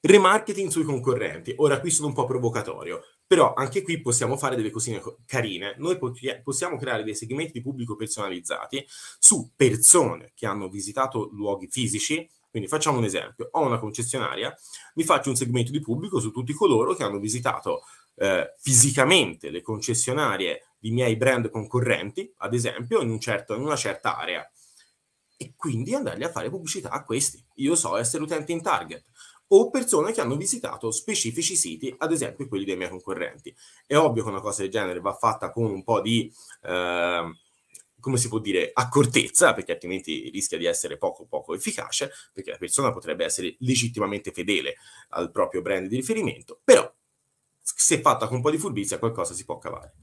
Remarketing 0.01 0.71
sui 0.71 0.85
concorrenti. 0.85 1.55
Ora 1.57 1.81
qui 1.81 1.91
sono 1.91 2.09
un 2.09 2.15
po' 2.15 2.25
provocatorio, 2.25 3.03
però 3.27 3.55
anche 3.55 3.83
qui 3.83 4.01
possiamo 4.01 4.37
fare 4.37 4.55
delle 4.55 4.71
cosine 4.71 5.03
carine. 5.27 5.75
Noi 5.79 5.99
possiamo 6.43 6.77
creare 6.77 7.03
dei 7.03 7.17
segmenti 7.17 7.53
di 7.53 7.63
pubblico 7.63 7.97
personalizzati 7.97 8.87
su 9.19 9.51
persone 9.57 10.33
che 10.35 10.47
hanno 10.47 10.69
visitato 10.69 11.31
luoghi 11.33 11.67
fisici. 11.69 12.29
Quindi 12.51 12.69
facciamo 12.69 12.99
un 12.99 13.05
esempio, 13.05 13.49
ho 13.51 13.61
una 13.61 13.79
concessionaria, 13.79 14.55
mi 14.95 15.05
faccio 15.05 15.31
un 15.31 15.37
segmento 15.37 15.73
di 15.73 15.81
pubblico 15.81 16.21
su 16.21 16.31
tutti 16.31 16.53
coloro 16.53 16.95
che 16.95 17.03
hanno 17.03 17.19
visitato 17.19 17.83
eh, 18.17 18.55
fisicamente 18.59 19.51
le 19.51 19.63
concessionarie 19.63 20.69
di 20.79 20.91
miei 20.91 21.17
brand 21.17 21.51
concorrenti, 21.51 22.33
ad 22.39 22.55
esempio, 22.55 23.01
in, 23.01 23.11
un 23.11 23.21
certo, 23.21 23.55
in 23.55 23.63
una 23.63 23.77
certa 23.77 24.17
area 24.17 24.49
e 25.39 25.55
quindi 25.57 25.95
andargli 25.95 26.25
a 26.25 26.31
fare 26.31 26.51
pubblicità 26.51 26.91
a 26.91 27.05
questi. 27.05 27.43
Io 27.55 27.77
so 27.77 27.97
essere 27.97 28.25
utente 28.25 28.53
in 28.53 28.61
target 28.61 29.05
o 29.49 29.71
persone 29.71 30.13
che 30.13 30.21
hanno 30.21 30.37
visitato 30.37 30.91
specifici 30.91 31.57
siti, 31.57 31.95
ad 31.99 32.13
esempio 32.13 32.47
quelli 32.49 32.65
dei 32.65 32.77
miei 32.77 32.91
concorrenti. 32.91 33.55
È 33.87 33.97
ovvio 33.97 34.25
che 34.25 34.29
una 34.29 34.41
cosa 34.41 34.63
del 34.63 34.71
genere 34.71 35.01
va 35.01 35.15
fatta 35.15 35.51
con 35.51 35.71
un 35.71 35.83
po' 35.85 36.01
di, 36.01 36.31
eh, 36.63 37.33
come 38.01 38.17
si 38.19 38.29
può 38.29 38.41
dire, 38.41 38.71
accortezza, 38.75 39.55
perché 39.55 39.73
altrimenti 39.73 40.29
rischia 40.31 40.59
di 40.59 40.67
essere 40.67 40.99
poco 40.99 41.25
poco 41.25 41.55
efficace, 41.55 42.11
perché 42.33 42.51
la 42.51 42.59
persona 42.59 42.93
potrebbe 42.93 43.25
essere 43.25 43.57
legittimamente 43.61 44.33
fedele 44.33 44.75
al 45.11 45.31
proprio 45.31 45.63
brand 45.63 45.89
di 45.89 45.97
riferimento, 45.97 46.61
però 46.63 46.93
se 47.63 48.01
fatta 48.01 48.27
con 48.27 48.37
un 48.37 48.43
po' 48.43 48.51
di 48.51 48.59
furbizia 48.59 48.99
qualcosa 48.99 49.35
si 49.35 49.45
può 49.45 49.57
cavare. 49.57 49.95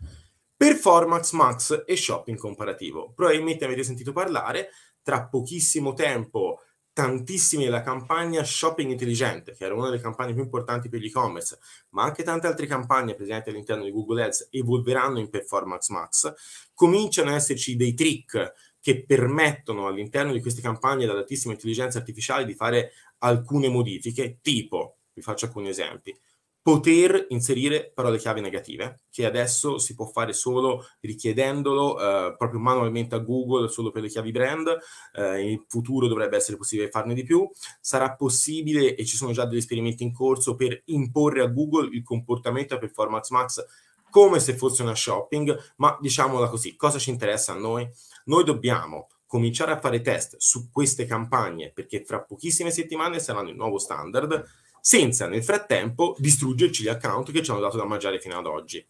Performance 0.57 1.35
Max 1.35 1.83
e 1.85 1.97
shopping 1.97 2.37
comparativo. 2.37 3.11
Probabilmente 3.13 3.65
avete 3.65 3.83
sentito 3.83 4.13
parlare, 4.13 4.69
tra 5.05 5.27
pochissimo 5.27 5.93
tempo 5.93 6.61
tantissimi 6.91 7.65
della 7.65 7.83
campagna 7.83 8.43
shopping 8.43 8.89
intelligente, 8.89 9.53
che 9.53 9.65
era 9.65 9.75
una 9.75 9.89
delle 9.89 10.01
campagne 10.01 10.33
più 10.33 10.41
importanti 10.41 10.89
per 10.89 10.99
l'e-commerce, 10.99 11.59
ma 11.89 12.03
anche 12.03 12.23
tante 12.23 12.47
altre 12.47 12.65
campagne 12.65 13.13
presenti 13.13 13.49
all'interno 13.49 13.83
di 13.83 13.91
Google 13.91 14.23
Ads 14.23 14.47
evolveranno 14.49 15.19
in 15.19 15.29
Performance 15.29 15.93
Max, 15.93 16.33
cominciano 16.73 17.29
ad 17.29 17.35
esserci 17.35 17.75
dei 17.75 17.93
trick 17.93 18.53
che 18.79 19.05
permettono 19.05 19.85
all'interno 19.85 20.31
di 20.31 20.41
queste 20.41 20.61
campagne 20.61 21.05
dall'altissima 21.05 21.53
intelligenza 21.53 21.99
artificiale 21.99 22.45
di 22.45 22.55
fare 22.55 22.93
alcune 23.19 23.67
modifiche, 23.67 24.39
tipo, 24.41 24.99
vi 25.13 25.21
faccio 25.21 25.45
alcuni 25.45 25.69
esempi, 25.69 26.17
poter 26.65 27.27
inserire 27.29 27.91
parole 27.93 28.17
chiave 28.17 28.41
negative, 28.41 29.01
che 29.11 29.23
adesso 29.27 29.77
si 29.77 29.93
può 29.93 30.07
fare 30.07 30.33
solo 30.33 30.83
richiedendolo 31.01 31.99
eh, 31.99 32.35
proprio 32.35 32.59
manualmente 32.59 33.13
a 33.13 33.19
Google, 33.19 33.67
solo 33.67 33.91
per 33.91 34.01
le 34.01 34.07
chiavi 34.07 34.31
brand, 34.31 34.75
eh, 35.13 35.41
in 35.47 35.63
futuro 35.67 36.07
dovrebbe 36.07 36.37
essere 36.37 36.57
possibile 36.57 36.89
farne 36.89 37.13
di 37.13 37.21
più, 37.21 37.47
sarà 37.79 38.15
possibile, 38.15 38.95
e 38.95 39.05
ci 39.05 39.15
sono 39.15 39.31
già 39.31 39.45
degli 39.45 39.59
esperimenti 39.59 40.01
in 40.01 40.11
corso, 40.11 40.55
per 40.55 40.81
imporre 40.85 41.43
a 41.43 41.45
Google 41.45 41.95
il 41.95 42.01
comportamento 42.01 42.73
a 42.73 42.79
Performance 42.79 43.31
Max 43.31 43.63
come 44.09 44.39
se 44.39 44.55
fosse 44.55 44.81
una 44.81 44.95
shopping, 44.95 45.73
ma 45.75 45.95
diciamola 46.01 46.49
così, 46.49 46.75
cosa 46.75 46.97
ci 46.97 47.11
interessa 47.11 47.51
a 47.51 47.57
noi? 47.57 47.87
Noi 48.23 48.43
dobbiamo 48.43 49.09
cominciare 49.27 49.71
a 49.71 49.79
fare 49.79 50.01
test 50.01 50.37
su 50.39 50.71
queste 50.71 51.05
campagne, 51.05 51.71
perché 51.71 52.03
fra 52.03 52.23
pochissime 52.23 52.71
settimane 52.71 53.19
saranno 53.19 53.49
il 53.49 53.55
nuovo 53.55 53.77
standard, 53.77 54.63
senza 54.87 55.27
nel 55.27 55.43
frattempo 55.43 56.15
distruggerci 56.19 56.83
gli 56.83 56.89
account 56.89 57.31
che 57.31 57.41
ci 57.41 57.49
hanno 57.49 57.59
dato 57.59 57.75
da 57.75 57.85
mangiare 57.85 58.19
fino 58.19 58.37
ad 58.37 58.45
oggi. 58.45 58.85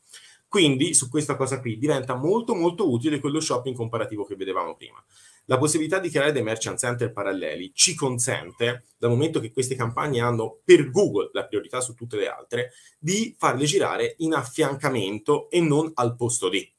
Quindi 0.45 0.93
su 0.93 1.07
questa 1.07 1.37
cosa 1.37 1.61
qui 1.61 1.77
diventa 1.77 2.15
molto 2.15 2.53
molto 2.53 2.91
utile 2.91 3.21
quello 3.21 3.39
shopping 3.39 3.73
comparativo 3.73 4.25
che 4.25 4.35
vedevamo 4.35 4.75
prima. 4.75 5.01
La 5.45 5.57
possibilità 5.57 5.99
di 5.99 6.09
creare 6.09 6.33
dei 6.33 6.43
merchant 6.43 6.77
center 6.77 7.13
paralleli 7.13 7.71
ci 7.73 7.95
consente, 7.95 8.87
dal 8.97 9.09
momento 9.09 9.39
che 9.39 9.53
queste 9.53 9.75
campagne 9.75 10.19
hanno 10.19 10.59
per 10.65 10.91
Google 10.91 11.29
la 11.31 11.45
priorità 11.45 11.79
su 11.79 11.93
tutte 11.93 12.17
le 12.17 12.27
altre, 12.27 12.73
di 12.99 13.33
farle 13.37 13.63
girare 13.63 14.15
in 14.17 14.33
affiancamento 14.33 15.49
e 15.49 15.61
non 15.61 15.89
al 15.93 16.17
posto 16.17 16.49
di. 16.49 16.74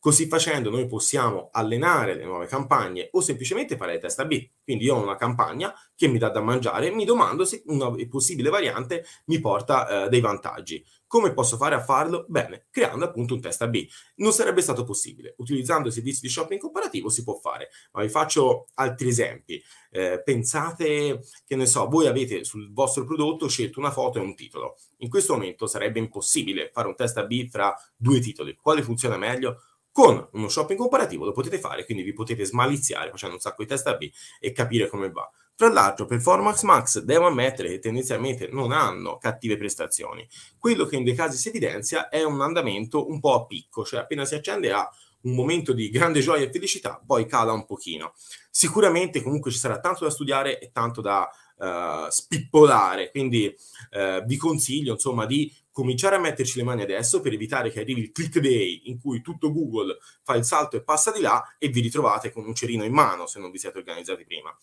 Così 0.00 0.28
facendo 0.28 0.70
noi 0.70 0.86
possiamo 0.86 1.50
allenare 1.52 2.14
le 2.14 2.24
nuove 2.24 2.46
campagne 2.46 3.10
o 3.12 3.20
semplicemente 3.20 3.76
fare 3.76 3.92
le 3.92 3.98
test 3.98 4.24
B. 4.24 4.48
Quindi 4.64 4.84
io 4.84 4.96
ho 4.96 5.02
una 5.02 5.14
campagna 5.14 5.74
che 5.94 6.08
mi 6.08 6.16
dà 6.16 6.30
da 6.30 6.40
mangiare 6.40 6.90
mi 6.90 7.04
domando 7.04 7.44
se 7.44 7.62
una 7.66 7.92
possibile 8.08 8.48
variante 8.48 9.04
mi 9.26 9.38
porta 9.40 10.04
eh, 10.04 10.08
dei 10.08 10.20
vantaggi. 10.20 10.82
Come 11.06 11.34
posso 11.34 11.58
fare 11.58 11.74
a 11.74 11.82
farlo? 11.82 12.24
Bene, 12.28 12.68
creando 12.70 13.04
appunto 13.04 13.34
un 13.34 13.40
test 13.40 13.66
B. 13.68 13.86
Non 14.16 14.32
sarebbe 14.32 14.62
stato 14.62 14.84
possibile. 14.84 15.34
Utilizzando 15.38 15.88
i 15.88 15.92
servizi 15.92 16.20
di 16.22 16.28
shopping 16.28 16.60
comparativo 16.60 17.10
si 17.10 17.22
può 17.22 17.34
fare, 17.34 17.68
ma 17.92 18.00
vi 18.00 18.08
faccio 18.08 18.68
altri 18.74 19.08
esempi. 19.08 19.62
Eh, 19.90 20.22
pensate, 20.24 21.20
che 21.44 21.56
ne 21.56 21.66
so, 21.66 21.88
voi 21.88 22.06
avete 22.06 22.44
sul 22.44 22.72
vostro 22.72 23.04
prodotto 23.04 23.48
scelto 23.48 23.80
una 23.80 23.90
foto 23.90 24.18
e 24.18 24.22
un 24.22 24.34
titolo. 24.34 24.76
In 24.98 25.10
questo 25.10 25.32
momento 25.32 25.66
sarebbe 25.66 25.98
impossibile 25.98 26.70
fare 26.72 26.86
un 26.86 26.94
test 26.94 27.26
B 27.26 27.48
fra 27.50 27.74
due 27.96 28.20
titoli. 28.20 28.56
Quale 28.56 28.82
funziona 28.82 29.16
meglio? 29.18 29.62
Con 30.00 30.28
uno 30.32 30.48
shopping 30.48 30.78
comparativo 30.78 31.26
lo 31.26 31.32
potete 31.32 31.58
fare, 31.58 31.84
quindi 31.84 32.02
vi 32.02 32.14
potete 32.14 32.46
smaliziare 32.46 33.10
facendo 33.10 33.34
un 33.34 33.40
sacco 33.42 33.62
di 33.62 33.68
test 33.68 33.86
A-B 33.86 34.10
e 34.40 34.50
capire 34.50 34.88
come 34.88 35.10
va. 35.10 35.30
Tra 35.54 35.68
l'altro, 35.70 36.06
Performance 36.06 36.64
Max 36.64 37.00
devo 37.00 37.26
ammettere 37.26 37.68
che 37.68 37.80
tendenzialmente 37.80 38.48
non 38.50 38.72
hanno 38.72 39.18
cattive 39.18 39.58
prestazioni. 39.58 40.26
Quello 40.58 40.86
che 40.86 40.96
in 40.96 41.04
dei 41.04 41.14
casi 41.14 41.36
si 41.36 41.50
evidenzia 41.50 42.08
è 42.08 42.22
un 42.22 42.40
andamento 42.40 43.10
un 43.10 43.20
po' 43.20 43.34
a 43.34 43.44
picco, 43.44 43.84
cioè 43.84 44.00
appena 44.00 44.24
si 44.24 44.34
accende 44.34 44.72
ha 44.72 44.90
un 45.24 45.34
momento 45.34 45.74
di 45.74 45.90
grande 45.90 46.20
gioia 46.20 46.46
e 46.46 46.50
felicità, 46.50 46.98
poi 47.06 47.26
cala 47.26 47.52
un 47.52 47.66
pochino. 47.66 48.14
Sicuramente 48.48 49.20
comunque 49.22 49.50
ci 49.50 49.58
sarà 49.58 49.80
tanto 49.80 50.04
da 50.04 50.10
studiare 50.10 50.58
e 50.60 50.70
tanto 50.72 51.02
da 51.02 51.28
uh, 51.56 52.08
spippolare, 52.08 53.10
quindi 53.10 53.54
uh, 53.90 54.24
vi 54.24 54.38
consiglio 54.38 54.94
insomma 54.94 55.26
di 55.26 55.52
cominciare 55.72 56.16
a 56.16 56.20
metterci 56.20 56.58
le 56.58 56.64
mani 56.64 56.82
adesso 56.82 57.20
per 57.20 57.32
evitare 57.32 57.70
che 57.70 57.80
arrivi 57.80 58.00
il 58.00 58.12
click 58.12 58.38
day 58.38 58.82
in 58.84 58.98
cui 58.98 59.20
tutto 59.20 59.52
Google 59.52 59.98
fa 60.22 60.34
il 60.34 60.44
salto 60.44 60.76
e 60.76 60.82
passa 60.82 61.12
di 61.12 61.20
là 61.20 61.56
e 61.58 61.68
vi 61.68 61.80
ritrovate 61.80 62.32
con 62.32 62.44
un 62.44 62.54
cerino 62.54 62.84
in 62.84 62.92
mano 62.92 63.26
se 63.26 63.38
non 63.38 63.50
vi 63.50 63.58
siete 63.58 63.78
organizzati 63.78 64.24
prima 64.24 64.54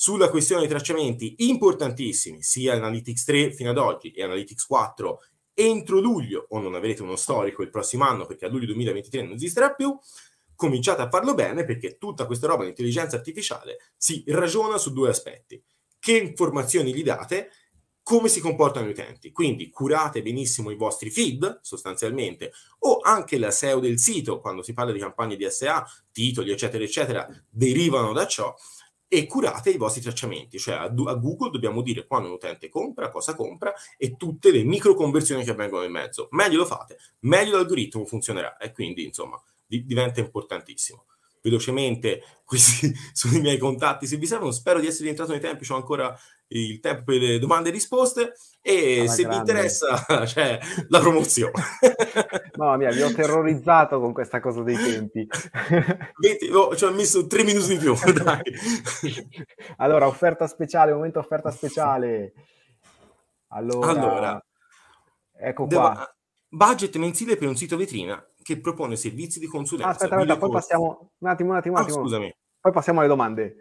sulla 0.00 0.30
questione 0.30 0.60
dei 0.60 0.70
tracciamenti 0.70 1.34
importantissimi, 1.38 2.40
sia 2.40 2.74
Analytics 2.74 3.24
3 3.24 3.52
fino 3.52 3.70
ad 3.70 3.78
oggi 3.78 4.12
e 4.12 4.22
Analytics 4.22 4.64
4 4.64 5.22
entro 5.54 5.98
luglio, 5.98 6.46
o 6.50 6.60
non 6.60 6.76
avrete 6.76 7.02
uno 7.02 7.16
storico 7.16 7.62
il 7.62 7.70
prossimo 7.70 8.04
anno 8.04 8.24
perché 8.24 8.44
a 8.44 8.48
luglio 8.48 8.66
2023 8.66 9.22
non 9.22 9.32
esisterà 9.32 9.74
più, 9.74 9.98
cominciate 10.54 11.02
a 11.02 11.08
farlo 11.08 11.34
bene 11.34 11.64
perché 11.64 11.98
tutta 11.98 12.26
questa 12.26 12.46
roba 12.46 12.62
di 12.62 12.68
intelligenza 12.68 13.16
artificiale 13.16 13.78
si 13.96 14.22
ragiona 14.28 14.78
su 14.78 14.92
due 14.92 15.08
aspetti. 15.08 15.60
Che 15.98 16.16
informazioni 16.16 16.94
gli 16.94 17.02
date, 17.02 17.50
come 18.08 18.30
si 18.30 18.40
comportano 18.40 18.86
gli 18.86 18.92
utenti. 18.92 19.32
Quindi 19.32 19.68
curate 19.68 20.22
benissimo 20.22 20.70
i 20.70 20.76
vostri 20.76 21.10
feed, 21.10 21.58
sostanzialmente, 21.60 22.52
o 22.78 23.00
anche 23.02 23.36
la 23.36 23.50
SEO 23.50 23.80
del 23.80 23.98
sito, 23.98 24.40
quando 24.40 24.62
si 24.62 24.72
parla 24.72 24.92
di 24.92 24.98
campagne 24.98 25.36
di 25.36 25.46
SA, 25.50 25.86
titoli, 26.10 26.50
eccetera, 26.50 26.82
eccetera, 26.82 27.28
derivano 27.50 28.14
da 28.14 28.26
ciò 28.26 28.54
e 29.06 29.26
curate 29.26 29.68
i 29.68 29.76
vostri 29.76 30.00
tracciamenti, 30.00 30.58
cioè 30.58 30.76
a, 30.76 30.84
a, 30.84 31.14
Google 31.16 31.50
dobbiamo 31.50 31.82
dire 31.82 32.06
quando 32.06 32.28
un 32.28 32.34
utente 32.36 32.70
compra, 32.70 33.10
cosa 33.10 33.34
compra 33.34 33.74
e 33.98 34.16
tutte 34.16 34.52
le 34.52 34.62
micro 34.62 34.94
conversioni 34.94 35.44
che 35.44 35.50
avvengono 35.50 35.84
in 35.84 35.92
mezzo. 35.92 36.28
Meglio 36.30 36.56
lo 36.56 36.64
fate, 36.64 36.96
meglio 37.20 37.56
l'algoritmo 37.56 38.06
funzionerà 38.06 38.56
e 38.56 38.72
quindi 38.72 39.04
insomma 39.04 39.38
di, 39.66 39.84
diventa 39.84 40.20
importantissimo. 40.20 41.04
Velocemente, 41.42 42.22
questi 42.42 42.90
sono 43.12 43.36
i 43.36 43.42
miei 43.42 43.58
contatti, 43.58 44.06
se 44.06 44.16
vi 44.16 44.26
servono, 44.26 44.50
spero 44.50 44.80
di 44.80 44.86
essere 44.86 45.04
rientrato 45.04 45.32
nei 45.32 45.40
tempi, 45.40 45.70
ho 45.70 45.76
ancora 45.76 46.18
il 46.48 46.80
tempo 46.80 47.02
per 47.04 47.20
le 47.20 47.38
domande 47.38 47.68
e 47.68 47.72
risposte 47.72 48.32
e 48.62 49.00
Alla 49.00 49.10
se 49.10 49.22
grande. 49.22 49.28
vi 49.28 49.40
interessa 49.40 50.04
c'è 50.06 50.26
cioè, 50.26 50.58
la 50.88 51.00
promozione. 51.00 51.52
Mamma 52.56 52.76
mia, 52.76 52.90
vi 52.90 53.02
ho 53.02 53.12
terrorizzato 53.12 54.00
con 54.00 54.12
questa 54.12 54.40
cosa 54.40 54.62
dei 54.62 54.76
tempi. 54.76 55.26
Vedi, 56.18 56.50
oh, 56.52 56.74
ci 56.74 56.84
ho 56.84 56.92
messo 56.92 57.26
tre 57.26 57.44
minuti 57.44 57.68
di 57.68 57.76
più, 57.76 57.94
dai. 58.12 58.42
Allora, 59.76 60.06
offerta 60.06 60.46
speciale, 60.46 60.92
momento 60.92 61.18
offerta 61.18 61.50
speciale. 61.50 62.32
Allora, 63.48 63.90
allora 63.90 64.44
ecco 65.36 65.66
devo... 65.66 65.80
qua. 65.80 66.12
Budget 66.50 66.96
mensile 66.96 67.36
per 67.36 67.48
un 67.48 67.56
sito 67.56 67.76
vetrina 67.76 68.22
che 68.42 68.58
propone 68.58 68.96
servizi 68.96 69.38
di 69.38 69.46
consulenza. 69.46 69.90
aspetta, 69.90 70.16
aspetta, 70.16 70.38
poi 70.38 70.50
passiamo 70.50 71.10
un 71.18 71.28
attimo, 71.28 71.50
un 71.50 71.56
attimo, 71.56 71.74
un 71.74 71.80
ah, 71.80 71.84
attimo. 71.84 71.98
Ah, 71.98 72.02
scusami. 72.02 72.36
Poi 72.60 72.72
passiamo 72.72 73.00
alle 73.00 73.08
domande. 73.08 73.56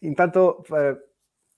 Intanto 0.00 0.64
eh, 0.64 1.07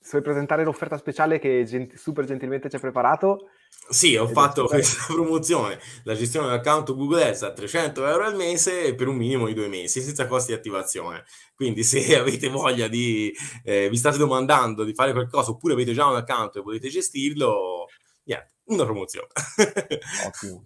se 0.00 0.12
vuoi 0.12 0.22
presentare 0.22 0.64
l'offerta 0.64 0.96
speciale 0.96 1.38
che 1.38 1.64
gent- 1.64 1.94
super 1.94 2.24
gentilmente 2.24 2.70
ci 2.70 2.76
hai 2.76 2.80
preparato. 2.80 3.50
Sì, 3.88 4.16
ho 4.16 4.26
fatto 4.26 4.64
questa 4.64 5.04
promozione, 5.12 5.78
la 6.04 6.14
gestione 6.14 6.46
dell'account 6.46 6.94
Google 6.94 7.28
Ads 7.28 7.42
a 7.42 7.52
300 7.52 8.06
euro 8.06 8.24
al 8.24 8.34
mese 8.34 8.94
per 8.94 9.08
un 9.08 9.16
minimo 9.16 9.46
di 9.46 9.52
due 9.52 9.68
mesi, 9.68 10.00
senza 10.00 10.26
costi 10.26 10.52
di 10.52 10.58
attivazione. 10.58 11.24
Quindi 11.54 11.84
se 11.84 12.16
avete 12.16 12.48
voglia 12.48 12.88
di, 12.88 13.30
eh, 13.62 13.90
vi 13.90 13.96
state 13.96 14.16
domandando 14.16 14.84
di 14.84 14.94
fare 14.94 15.12
qualcosa 15.12 15.50
oppure 15.50 15.74
avete 15.74 15.92
già 15.92 16.06
un 16.06 16.16
account 16.16 16.56
e 16.56 16.60
volete 16.60 16.88
gestirlo, 16.88 17.86
niente, 18.24 18.54
una 18.64 18.84
promozione. 18.84 19.28
Ottimo. 20.26 20.64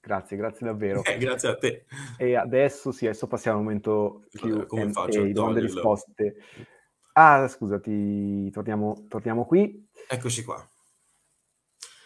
Grazie, 0.00 0.36
grazie 0.36 0.66
davvero. 0.66 1.04
Eh, 1.04 1.16
grazie 1.16 1.48
a 1.48 1.56
te. 1.56 1.84
E 2.18 2.36
adesso 2.36 2.90
sì, 2.92 3.06
adesso 3.06 3.26
passiamo 3.28 3.58
al 3.58 3.64
momento 3.64 4.24
più 4.30 4.66
Come 4.66 4.90
faccio 4.90 5.24
domande 5.28 5.60
e 5.60 5.62
risposte. 5.62 6.34
Ah, 7.12 7.46
scusati, 7.46 8.50
torniamo, 8.50 9.04
torniamo 9.08 9.44
qui. 9.44 9.86
Eccoci 10.08 10.42
qua. 10.44 10.66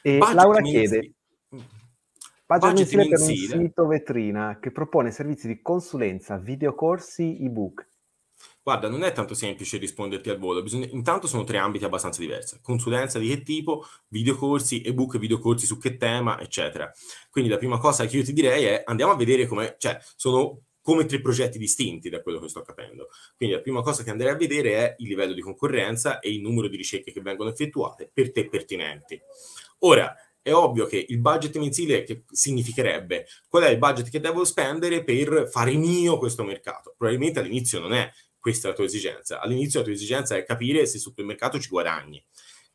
E 0.03 0.19
budget 0.19 0.35
Laura 0.35 0.61
chiede, 0.63 1.13
budget, 1.49 1.71
budget 2.47 2.95
mensile 2.95 3.09
per 3.09 3.21
un 3.21 3.65
sito 3.67 3.87
vetrina 3.87 4.59
che 4.61 4.71
propone 4.71 5.11
servizi 5.11 5.47
di 5.47 5.61
consulenza, 5.63 6.37
videocorsi, 6.37 7.39
ebook. 7.41 7.89
Guarda, 8.63 8.89
non 8.89 9.05
è 9.05 9.13
tanto 9.13 9.35
semplice 9.35 9.79
risponderti 9.79 10.29
al 10.29 10.39
volo, 10.39 10.63
bisogna... 10.63 10.87
intanto 10.91 11.29
sono 11.29 11.45
tre 11.45 11.59
ambiti 11.59 11.85
abbastanza 11.85 12.21
diversi. 12.21 12.59
Consulenza 12.61 13.21
di 13.21 13.29
che 13.29 13.43
tipo, 13.43 13.85
videocorsi, 14.09 14.83
ebook, 14.83 15.19
videocorsi 15.19 15.67
su 15.67 15.79
che 15.79 15.97
tema, 15.97 16.41
eccetera. 16.41 16.91
Quindi 17.31 17.49
la 17.49 17.59
prima 17.59 17.79
cosa 17.79 18.07
che 18.07 18.17
io 18.17 18.25
ti 18.25 18.33
direi 18.33 18.65
è 18.65 18.83
andiamo 18.85 19.13
a 19.13 19.17
vedere 19.17 19.47
come, 19.47 19.77
cioè, 19.79 19.99
sono 20.17 20.63
come 20.87 21.05
tre 21.05 21.21
progetti 21.21 21.59
distinti 21.59 22.09
da 22.09 22.23
quello 22.23 22.39
che 22.39 22.49
sto 22.49 22.63
capendo. 22.63 23.09
Quindi 23.37 23.57
la 23.57 23.61
prima 23.61 23.83
cosa 23.83 24.05
che 24.05 24.11
andrei 24.11 24.31
a 24.31 24.37
vedere 24.37 24.75
è 24.75 24.95
il 24.99 25.09
livello 25.09 25.35
di 25.35 25.41
concorrenza 25.41 26.21
e 26.21 26.33
il 26.33 26.41
numero 26.41 26.69
di 26.69 26.77
ricerche 26.77 27.11
che 27.11 27.21
vengono 27.21 27.51
effettuate 27.51 28.09
per 28.13 28.31
te 28.31 28.49
pertinenti. 28.49 29.21
Ora, 29.81 30.15
è 30.41 30.53
ovvio 30.53 30.87
che 30.87 31.05
il 31.09 31.19
budget 31.19 31.57
mensile 31.57 32.05
che 32.05 32.23
significherebbe 32.31 33.27
qual 33.49 33.65
è 33.65 33.71
il 33.71 33.79
budget 33.79 34.09
che 34.11 34.21
devo 34.21 34.45
spendere 34.45 35.03
per 35.03 35.49
fare 35.51 35.75
mio 35.75 36.19
questo 36.19 36.45
mercato. 36.45 36.95
Probabilmente 36.97 37.41
all'inizio 37.41 37.81
non 37.81 37.93
è 37.93 38.09
questa 38.39 38.69
la 38.69 38.75
tua 38.75 38.85
esigenza. 38.85 39.41
All'inizio 39.41 39.81
la 39.81 39.87
tua 39.87 39.95
esigenza 39.95 40.37
è 40.37 40.45
capire 40.45 40.87
se 40.87 41.01
su 41.01 41.13
quel 41.13 41.27
mercato 41.27 41.59
ci 41.59 41.69
guadagni. 41.69 42.25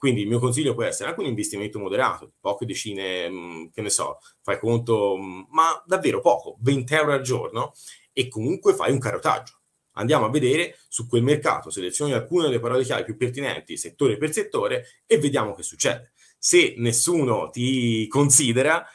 Quindi 0.01 0.21
il 0.21 0.27
mio 0.27 0.39
consiglio 0.39 0.73
può 0.73 0.81
essere 0.81 1.09
anche 1.09 1.21
un 1.21 1.27
investimento 1.27 1.77
moderato, 1.77 2.33
poche 2.39 2.65
decine, 2.65 3.29
mm, 3.29 3.65
che 3.71 3.83
ne 3.83 3.91
so, 3.91 4.17
fai 4.41 4.57
conto, 4.57 5.15
mm, 5.15 5.41
ma 5.49 5.79
davvero 5.85 6.21
poco, 6.21 6.57
20 6.59 6.91
euro 6.95 7.13
al 7.13 7.21
giorno, 7.21 7.71
e 8.13 8.27
comunque 8.27 8.73
fai 8.73 8.91
un 8.91 8.99
carotaggio. 8.99 9.59
Andiamo 9.93 10.25
a 10.25 10.29
vedere 10.29 10.77
su 10.87 11.07
quel 11.07 11.23
mercato, 11.23 11.69
selezioni 11.69 12.13
alcune 12.13 12.45
delle 12.45 12.59
parole 12.59 12.83
chiave 12.83 13.03
più 13.03 13.17
pertinenti 13.17 13.75
settore 13.75 14.17
per 14.17 14.31
settore 14.31 14.85
e 15.05 15.17
vediamo 15.17 15.53
che 15.53 15.63
succede. 15.63 16.13
Se 16.37 16.75
nessuno 16.77 17.49
ti 17.49 18.07
considera, 18.07 18.85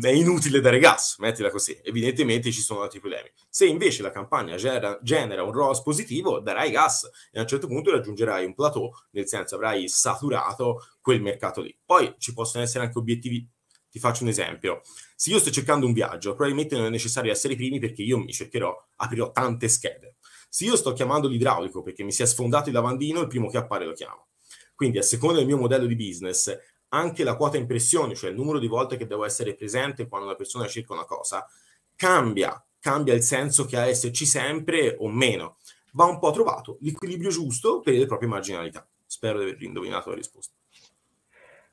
è 0.00 0.08
inutile 0.08 0.60
dare 0.60 0.78
gas, 0.78 1.16
mettila 1.18 1.50
così. 1.50 1.78
Evidentemente 1.82 2.50
ci 2.50 2.60
sono 2.60 2.82
altri 2.82 2.98
problemi. 3.00 3.30
Se 3.48 3.66
invece 3.66 4.02
la 4.02 4.10
campagna 4.10 4.56
genera, 4.56 4.98
genera, 5.00 5.44
un 5.44 5.52
ROAS 5.52 5.82
positivo, 5.82 6.40
darai 6.40 6.70
gas 6.70 7.08
e 7.30 7.38
a 7.38 7.42
un 7.42 7.48
certo 7.48 7.68
punto 7.68 7.92
raggiungerai 7.92 8.44
un 8.44 8.54
plateau, 8.54 8.90
nel 9.12 9.28
senso 9.28 9.54
avrai 9.54 9.88
saturato 9.88 10.80
quel 11.00 11.20
mercato 11.20 11.60
lì. 11.60 11.76
Poi 11.84 12.14
ci 12.18 12.32
possono 12.32 12.64
essere 12.64 12.84
anche 12.84 12.98
obiettivi 12.98 13.48
ti 13.90 13.98
faccio 13.98 14.22
un 14.22 14.28
esempio. 14.28 14.82
Se 15.14 15.30
io 15.30 15.38
sto 15.38 15.50
cercando 15.50 15.86
un 15.86 15.92
viaggio, 15.92 16.34
probabilmente 16.34 16.76
non 16.76 16.86
è 16.86 16.90
necessario 16.90 17.30
essere 17.30 17.54
i 17.54 17.56
primi 17.56 17.78
perché 17.78 18.02
io 18.02 18.18
mi 18.18 18.32
cercherò, 18.32 18.74
aprirò 18.96 19.32
tante 19.32 19.68
schede. 19.68 20.16
Se 20.48 20.64
io 20.64 20.76
sto 20.76 20.92
chiamando 20.92 21.28
l'idraulico 21.28 21.82
perché 21.82 22.02
mi 22.02 22.12
si 22.12 22.22
è 22.22 22.26
sfondato 22.26 22.68
il 22.68 22.74
lavandino, 22.74 23.20
il 23.20 23.26
primo 23.26 23.48
che 23.48 23.58
appare 23.58 23.84
lo 23.84 23.92
chiamo. 23.92 24.28
Quindi 24.74 24.98
a 24.98 25.02
seconda 25.02 25.38
del 25.38 25.46
mio 25.46 25.56
modello 25.56 25.86
di 25.86 25.96
business, 25.96 26.54
anche 26.88 27.24
la 27.24 27.36
quota 27.36 27.56
impressioni, 27.56 28.14
cioè 28.14 28.30
il 28.30 28.36
numero 28.36 28.58
di 28.58 28.66
volte 28.66 28.96
che 28.96 29.06
devo 29.06 29.24
essere 29.24 29.54
presente 29.54 30.06
quando 30.06 30.26
una 30.26 30.36
persona 30.36 30.66
cerca 30.66 30.92
una 30.92 31.04
cosa, 31.04 31.46
cambia, 31.94 32.62
cambia 32.78 33.14
il 33.14 33.22
senso 33.22 33.64
che 33.64 33.76
ha 33.76 33.86
esserci 33.86 34.26
sempre 34.26 34.96
o 34.98 35.08
meno. 35.08 35.56
Va 35.92 36.04
un 36.04 36.18
po' 36.18 36.30
trovato 36.30 36.76
l'equilibrio 36.80 37.30
giusto 37.30 37.80
per 37.80 37.94
le 37.94 38.06
proprie 38.06 38.28
marginalità. 38.28 38.86
Spero 39.06 39.38
di 39.38 39.44
aver 39.44 39.62
indovinato 39.62 40.10
la 40.10 40.16
risposta. 40.16 40.52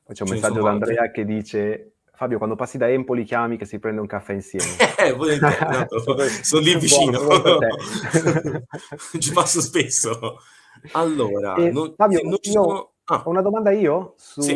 Poi 0.02 0.14
c'è 0.14 0.22
un 0.22 0.28
Ce 0.28 0.34
messaggio 0.34 0.62
da 0.62 0.70
Andrea 0.70 1.10
che 1.10 1.24
dice 1.24 1.93
Fabio, 2.16 2.38
quando 2.38 2.54
passi 2.54 2.78
da 2.78 2.88
Empoli 2.88 3.24
chiami 3.24 3.56
che 3.56 3.64
si 3.64 3.78
prende 3.78 4.00
un 4.00 4.06
caffè 4.06 4.32
insieme. 4.32 4.66
Eh, 5.04 5.14
esatto. 5.32 5.98
sono 6.42 6.62
lì 6.62 6.78
vicino. 6.78 7.18
Ci 9.18 9.32
passo 9.32 9.60
spesso. 9.60 10.38
Allora, 10.92 11.56
eh, 11.56 11.70
non, 11.70 11.92
Fabio, 11.94 12.20
non 12.22 12.38
sono... 12.40 12.92
ah. 13.04 13.22
ho 13.24 13.30
una 13.30 13.42
domanda 13.42 13.70
io 13.70 14.14
su... 14.16 14.40
Sì. 14.40 14.52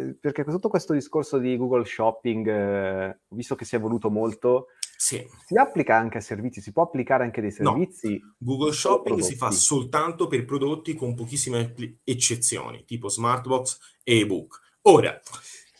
Eh, 0.00 0.14
perché 0.18 0.44
tutto 0.44 0.68
questo 0.68 0.94
discorso 0.94 1.38
di 1.38 1.56
Google 1.56 1.84
Shopping, 1.84 2.46
eh, 2.46 3.18
visto 3.28 3.54
che 3.54 3.64
si 3.64 3.74
è 3.74 3.78
evoluto 3.78 4.08
molto, 4.08 4.68
sì. 4.96 5.26
si 5.44 5.56
applica 5.56 5.96
anche 5.96 6.18
a 6.18 6.20
servizi? 6.22 6.60
Si 6.60 6.72
può 6.72 6.84
applicare 6.84 7.24
anche 7.24 7.40
dei 7.40 7.50
servizi? 7.50 8.18
No. 8.18 8.34
Google 8.38 8.72
Shopping 8.72 9.20
si 9.20 9.34
fa 9.34 9.50
soltanto 9.50 10.26
per 10.28 10.44
prodotti 10.44 10.94
con 10.94 11.14
pochissime 11.14 11.74
eccezioni, 12.04 12.84
tipo 12.84 13.08
Smartbox 13.08 13.78
e 14.04 14.20
ebook. 14.20 14.60
Ora, 14.82 15.20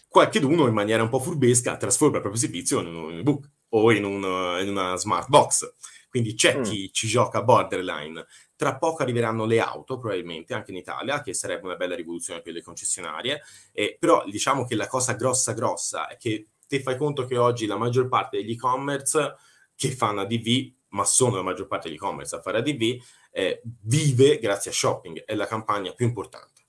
qualcheduno 0.09 0.67
in 0.67 0.75
maniera 0.75 1.03
un 1.03 1.09
po' 1.09 1.21
furbesca 1.21 1.77
trasforma 1.77 2.17
il 2.17 2.23
proprio 2.23 2.41
servizio 2.41 2.81
in 2.81 2.95
un 2.95 3.19
ebook 3.19 3.49
o 3.71 3.93
in, 3.93 4.05
un, 4.05 4.23
in 4.63 4.69
una 4.71 4.97
smart 4.97 5.29
box. 5.29 5.75
Quindi 6.09 6.35
c'è 6.35 6.59
mm. 6.59 6.63
chi 6.63 6.91
ci 6.93 7.07
gioca 7.07 7.43
borderline. 7.43 8.27
Tra 8.57 8.77
poco 8.79 9.03
arriveranno 9.03 9.45
le 9.45 9.61
auto, 9.61 9.99
probabilmente 9.99 10.55
anche 10.55 10.71
in 10.71 10.79
Italia, 10.79 11.21
che 11.21 11.35
sarebbe 11.35 11.67
una 11.67 11.77
bella 11.77 11.95
rivoluzione 11.95 12.41
per 12.41 12.55
le 12.55 12.63
concessionarie. 12.63 13.43
Eh, 13.73 13.97
però 14.01 14.25
diciamo 14.27 14.65
che 14.65 14.75
la 14.75 14.87
cosa 14.87 15.13
grossa 15.13 15.53
grossa 15.53 16.09
è 16.09 16.17
che 16.17 16.49
te 16.67 16.81
fai 16.81 16.97
conto 16.97 17.25
che 17.25 17.37
oggi 17.37 17.67
la 17.67 17.77
maggior 17.77 18.09
parte 18.09 18.39
degli 18.39 18.53
e-commerce 18.53 19.35
che 19.77 19.91
fanno 19.91 20.23
ADV, 20.23 20.73
ma 20.89 21.05
sono 21.05 21.37
la 21.37 21.43
maggior 21.43 21.67
parte 21.67 21.89
dell'e-commerce 21.89 22.35
a 22.35 22.41
fare 22.41 22.59
ADV, 22.59 22.97
eh, 23.31 23.63
vive 23.83 24.39
grazie 24.39 24.71
a 24.71 24.75
shopping, 24.75 25.25
è 25.25 25.35
la 25.35 25.47
campagna 25.47 25.93
più 25.93 26.07
importante. 26.07 26.63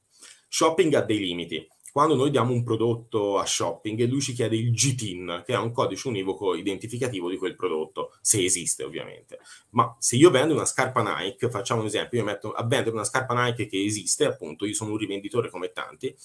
Shopping 0.48 0.94
ha 0.94 1.02
dei 1.02 1.20
limiti. 1.20 1.68
Quando 1.92 2.16
noi 2.16 2.30
diamo 2.30 2.54
un 2.54 2.64
prodotto 2.64 3.38
a 3.38 3.46
shopping, 3.46 4.08
lui 4.08 4.22
ci 4.22 4.34
chiede 4.34 4.56
il 4.56 4.72
GTIN, 4.72 5.44
che 5.46 5.54
è 5.54 5.58
un 5.58 5.72
codice 5.72 6.08
univoco 6.08 6.56
identificativo 6.56 7.30
di 7.30 7.38
quel 7.38 7.56
prodotto, 7.56 8.18
se 8.22 8.44
esiste 8.44 8.84
ovviamente. 8.84 9.40
Ma 9.72 9.96
se 10.00 10.16
io 10.16 10.30
vendo 10.30 10.54
una 10.54 10.66
scarpa 10.66 11.02
Nike, 11.02 11.50
facciamo 11.50 11.82
un 11.82 11.88
esempio, 11.88 12.20
io 12.20 12.26
metto 12.26 12.52
a 12.52 12.64
vendere 12.66 12.92
una 12.92 13.04
scarpa 13.04 13.46
Nike 13.46 13.68
che 13.68 13.84
esiste, 13.84 14.26
appunto, 14.26 14.66
io 14.66 14.74
sono 14.74 14.92
un 14.92 14.98
rivenditore 14.98 15.50
come 15.50 15.72
tanti, 15.72 16.16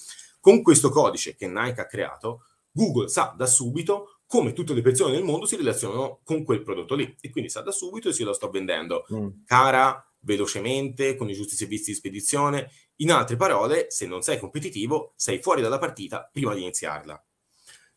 con 0.40 0.62
questo 0.62 0.90
codice 0.90 1.34
che 1.34 1.48
Nike 1.48 1.80
ha 1.80 1.86
creato, 1.86 2.42
Google 2.70 3.08
sa 3.08 3.34
da 3.36 3.46
subito 3.46 4.18
come 4.26 4.52
tutte 4.52 4.74
le 4.74 4.82
persone 4.82 5.12
nel 5.12 5.22
mondo 5.22 5.46
si 5.46 5.54
relazionano 5.56 6.20
con 6.24 6.42
quel 6.44 6.62
prodotto 6.62 6.94
lì 6.94 7.16
e 7.20 7.30
quindi 7.30 7.50
sa 7.50 7.60
da 7.60 7.70
subito 7.70 8.12
se 8.12 8.22
io 8.22 8.28
lo 8.28 8.34
sto 8.34 8.50
vendendo 8.50 9.06
mm. 9.12 9.28
cara, 9.46 10.04
velocemente, 10.20 11.16
con 11.16 11.28
i 11.28 11.34
giusti 11.34 11.54
servizi 11.54 11.90
di 11.90 11.96
spedizione. 11.96 12.70
In 12.96 13.10
altre 13.10 13.36
parole, 13.36 13.90
se 13.90 14.06
non 14.06 14.22
sei 14.22 14.38
competitivo, 14.38 15.12
sei 15.16 15.40
fuori 15.40 15.62
dalla 15.62 15.78
partita 15.78 16.28
prima 16.32 16.54
di 16.54 16.62
iniziarla. 16.62 17.22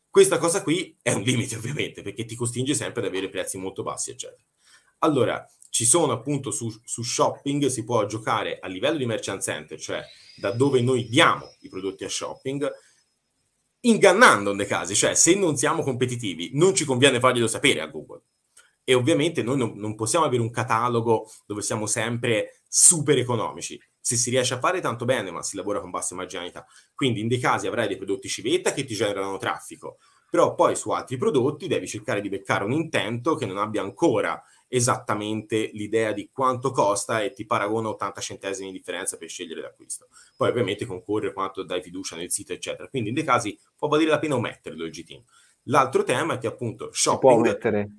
Questa 0.09 0.39
cosa 0.39 0.63
qui 0.63 0.97
è 1.01 1.11
un 1.11 1.21
limite 1.21 1.55
ovviamente 1.55 2.01
perché 2.01 2.25
ti 2.25 2.35
costringe 2.35 2.73
sempre 2.73 3.01
ad 3.01 3.07
avere 3.07 3.29
prezzi 3.29 3.57
molto 3.57 3.83
bassi, 3.83 4.09
eccetera. 4.11 4.41
Allora, 4.99 5.47
ci 5.69 5.85
sono 5.85 6.11
appunto 6.11 6.49
su, 6.49 6.73
su 6.83 7.03
shopping, 7.03 7.67
si 7.67 7.83
può 7.83 8.03
giocare 8.07 8.57
a 8.59 8.67
livello 8.67 8.97
di 8.97 9.05
merchant 9.05 9.43
center, 9.43 9.79
cioè 9.79 10.03
da 10.35 10.51
dove 10.51 10.81
noi 10.81 11.07
diamo 11.07 11.55
i 11.59 11.69
prodotti 11.69 12.03
a 12.03 12.09
shopping, 12.09 12.67
ingannando 13.81 14.55
nei 14.55 14.65
casi, 14.65 14.95
cioè 14.95 15.13
se 15.13 15.35
non 15.35 15.55
siamo 15.55 15.83
competitivi 15.83 16.51
non 16.53 16.73
ci 16.73 16.83
conviene 16.83 17.19
farglielo 17.19 17.47
sapere 17.47 17.81
a 17.81 17.87
Google. 17.87 18.23
E 18.83 18.93
ovviamente 18.93 19.43
noi 19.43 19.57
non, 19.57 19.73
non 19.75 19.95
possiamo 19.95 20.25
avere 20.25 20.41
un 20.41 20.49
catalogo 20.49 21.29
dove 21.45 21.61
siamo 21.61 21.85
sempre 21.85 22.61
super 22.67 23.17
economici. 23.17 23.79
Se 24.07 24.15
si 24.15 24.29
riesce 24.29 24.53
a 24.53 24.59
fare 24.59 24.79
tanto 24.79 25.03
bene, 25.03 25.31
ma 25.31 25.43
si 25.43 25.57
lavora 25.57 25.81
con 25.81 25.89
bassa 25.89 26.15
marginalità. 26.15 26.65
Quindi 26.95 27.19
in 27.19 27.27
dei 27.27 27.39
casi 27.39 27.67
avrai 27.67 27.87
dei 27.89 27.97
prodotti 27.97 28.29
civetta 28.29 28.71
che 28.71 28.85
ti 28.85 28.93
generano 28.93 29.37
traffico, 29.37 29.97
però 30.29 30.55
poi 30.55 30.77
su 30.77 30.91
altri 30.91 31.17
prodotti 31.17 31.67
devi 31.67 31.85
cercare 31.87 32.21
di 32.21 32.29
beccare 32.29 32.63
un 32.63 32.71
intento 32.71 33.35
che 33.35 33.45
non 33.45 33.57
abbia 33.57 33.81
ancora 33.81 34.41
esattamente 34.69 35.71
l'idea 35.73 36.13
di 36.13 36.29
quanto 36.31 36.71
costa 36.71 37.21
e 37.21 37.33
ti 37.33 37.45
paragona 37.45 37.89
80 37.89 38.21
centesimi 38.21 38.71
di 38.71 38.77
differenza 38.77 39.17
per 39.17 39.27
scegliere 39.27 39.59
l'acquisto. 39.59 40.07
Poi 40.37 40.47
ovviamente 40.47 40.85
concorre 40.85 41.33
quanto 41.33 41.63
dai 41.63 41.81
fiducia 41.81 42.15
nel 42.15 42.31
sito, 42.31 42.53
eccetera. 42.53 42.87
Quindi 42.87 43.09
in 43.09 43.15
dei 43.15 43.25
casi 43.25 43.59
può 43.75 43.89
valere 43.89 44.11
la 44.11 44.19
pena 44.19 44.35
ometterlo 44.35 44.85
il 44.85 44.91
GT. 44.91 45.21
L'altro 45.63 46.03
tema 46.03 46.35
è 46.35 46.37
che 46.37 46.47
appunto 46.47 46.93
shopping... 46.93 47.19
Si 47.19 47.19
può 47.19 47.33
omettere? 47.33 47.89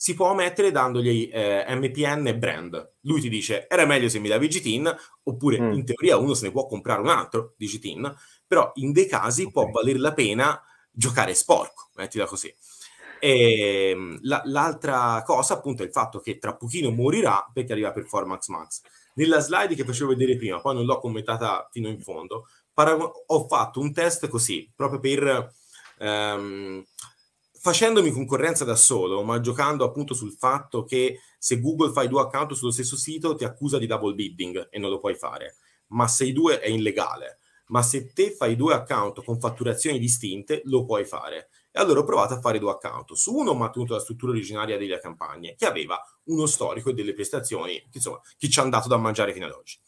Si 0.00 0.14
può 0.14 0.30
omettere 0.30 0.70
dandogli 0.70 1.28
eh, 1.30 1.62
MPN 1.68 2.26
e 2.28 2.34
brand. 2.34 2.92
Lui 3.00 3.20
ti 3.20 3.28
dice 3.28 3.66
era 3.68 3.84
meglio 3.84 4.08
se 4.08 4.18
mi 4.18 4.28
davi 4.28 4.48
GTIN, 4.48 4.90
oppure 5.24 5.60
mm. 5.60 5.72
in 5.72 5.84
teoria 5.84 6.16
uno 6.16 6.32
se 6.32 6.46
ne 6.46 6.52
può 6.52 6.64
comprare 6.64 7.02
un 7.02 7.08
altro 7.08 7.52
di 7.58 7.66
GTIN, 7.66 8.10
però 8.46 8.70
in 8.76 8.92
dei 8.92 9.06
casi 9.06 9.42
okay. 9.42 9.52
può 9.52 9.70
valere 9.70 9.98
la 9.98 10.14
pena 10.14 10.58
giocare 10.90 11.34
sporco, 11.34 11.90
mettila 11.96 12.24
così. 12.24 12.50
E 13.18 13.90
ehm, 13.90 14.20
la, 14.22 14.40
l'altra 14.46 15.22
cosa, 15.22 15.52
appunto, 15.52 15.82
è 15.82 15.84
il 15.84 15.92
fatto 15.92 16.20
che 16.20 16.38
tra 16.38 16.56
pochino 16.56 16.90
morirà 16.90 17.46
perché 17.52 17.72
arriva 17.72 17.92
Performance 17.92 18.50
Max. 18.50 18.80
Nella 19.16 19.40
slide 19.40 19.74
che 19.74 19.84
facevo 19.84 20.08
vedere 20.16 20.38
prima, 20.38 20.62
poi 20.62 20.76
non 20.76 20.86
l'ho 20.86 20.98
commentata 20.98 21.68
fino 21.70 21.88
in 21.88 22.00
fondo, 22.00 22.46
paragon- 22.72 23.12
ho 23.26 23.46
fatto 23.46 23.80
un 23.80 23.92
test 23.92 24.28
così, 24.28 24.72
proprio 24.74 24.98
per... 24.98 25.52
Um, 25.98 26.82
facendomi 27.60 28.10
concorrenza 28.10 28.64
da 28.64 28.74
solo, 28.74 29.22
ma 29.22 29.38
giocando 29.40 29.84
appunto 29.84 30.14
sul 30.14 30.32
fatto 30.32 30.82
che 30.84 31.20
se 31.38 31.60
Google 31.60 31.92
fai 31.92 32.08
due 32.08 32.22
account 32.22 32.54
sullo 32.54 32.70
stesso 32.70 32.96
sito 32.96 33.34
ti 33.34 33.44
accusa 33.44 33.76
di 33.76 33.86
double 33.86 34.14
bidding 34.14 34.68
e 34.70 34.78
non 34.78 34.88
lo 34.90 34.98
puoi 34.98 35.14
fare, 35.14 35.56
ma 35.88 36.08
se 36.08 36.24
i 36.24 36.32
due 36.32 36.58
è 36.60 36.68
illegale. 36.68 37.38
Ma 37.66 37.82
se 37.82 38.12
te 38.12 38.32
fai 38.32 38.56
due 38.56 38.74
account 38.74 39.22
con 39.22 39.38
fatturazioni 39.38 39.98
distinte, 39.98 40.62
lo 40.64 40.84
puoi 40.84 41.04
fare. 41.04 41.50
E 41.70 41.78
allora 41.78 42.00
ho 42.00 42.04
provato 42.04 42.34
a 42.34 42.40
fare 42.40 42.58
due 42.58 42.72
account. 42.72 43.12
Su 43.12 43.32
uno 43.32 43.50
ho 43.50 43.54
mantenuto 43.54 43.94
la 43.94 44.00
struttura 44.00 44.32
originaria 44.32 44.76
delle 44.76 44.98
campagne, 44.98 45.54
che 45.56 45.66
aveva 45.66 46.00
uno 46.24 46.46
storico 46.46 46.90
e 46.90 46.94
delle 46.94 47.14
prestazioni, 47.14 47.74
che, 47.74 47.98
insomma, 47.98 48.20
che 48.36 48.48
ci 48.48 48.58
hanno 48.58 48.70
dato 48.70 48.88
da 48.88 48.96
mangiare 48.96 49.32
fino 49.32 49.46
ad 49.46 49.52
oggi. 49.52 49.78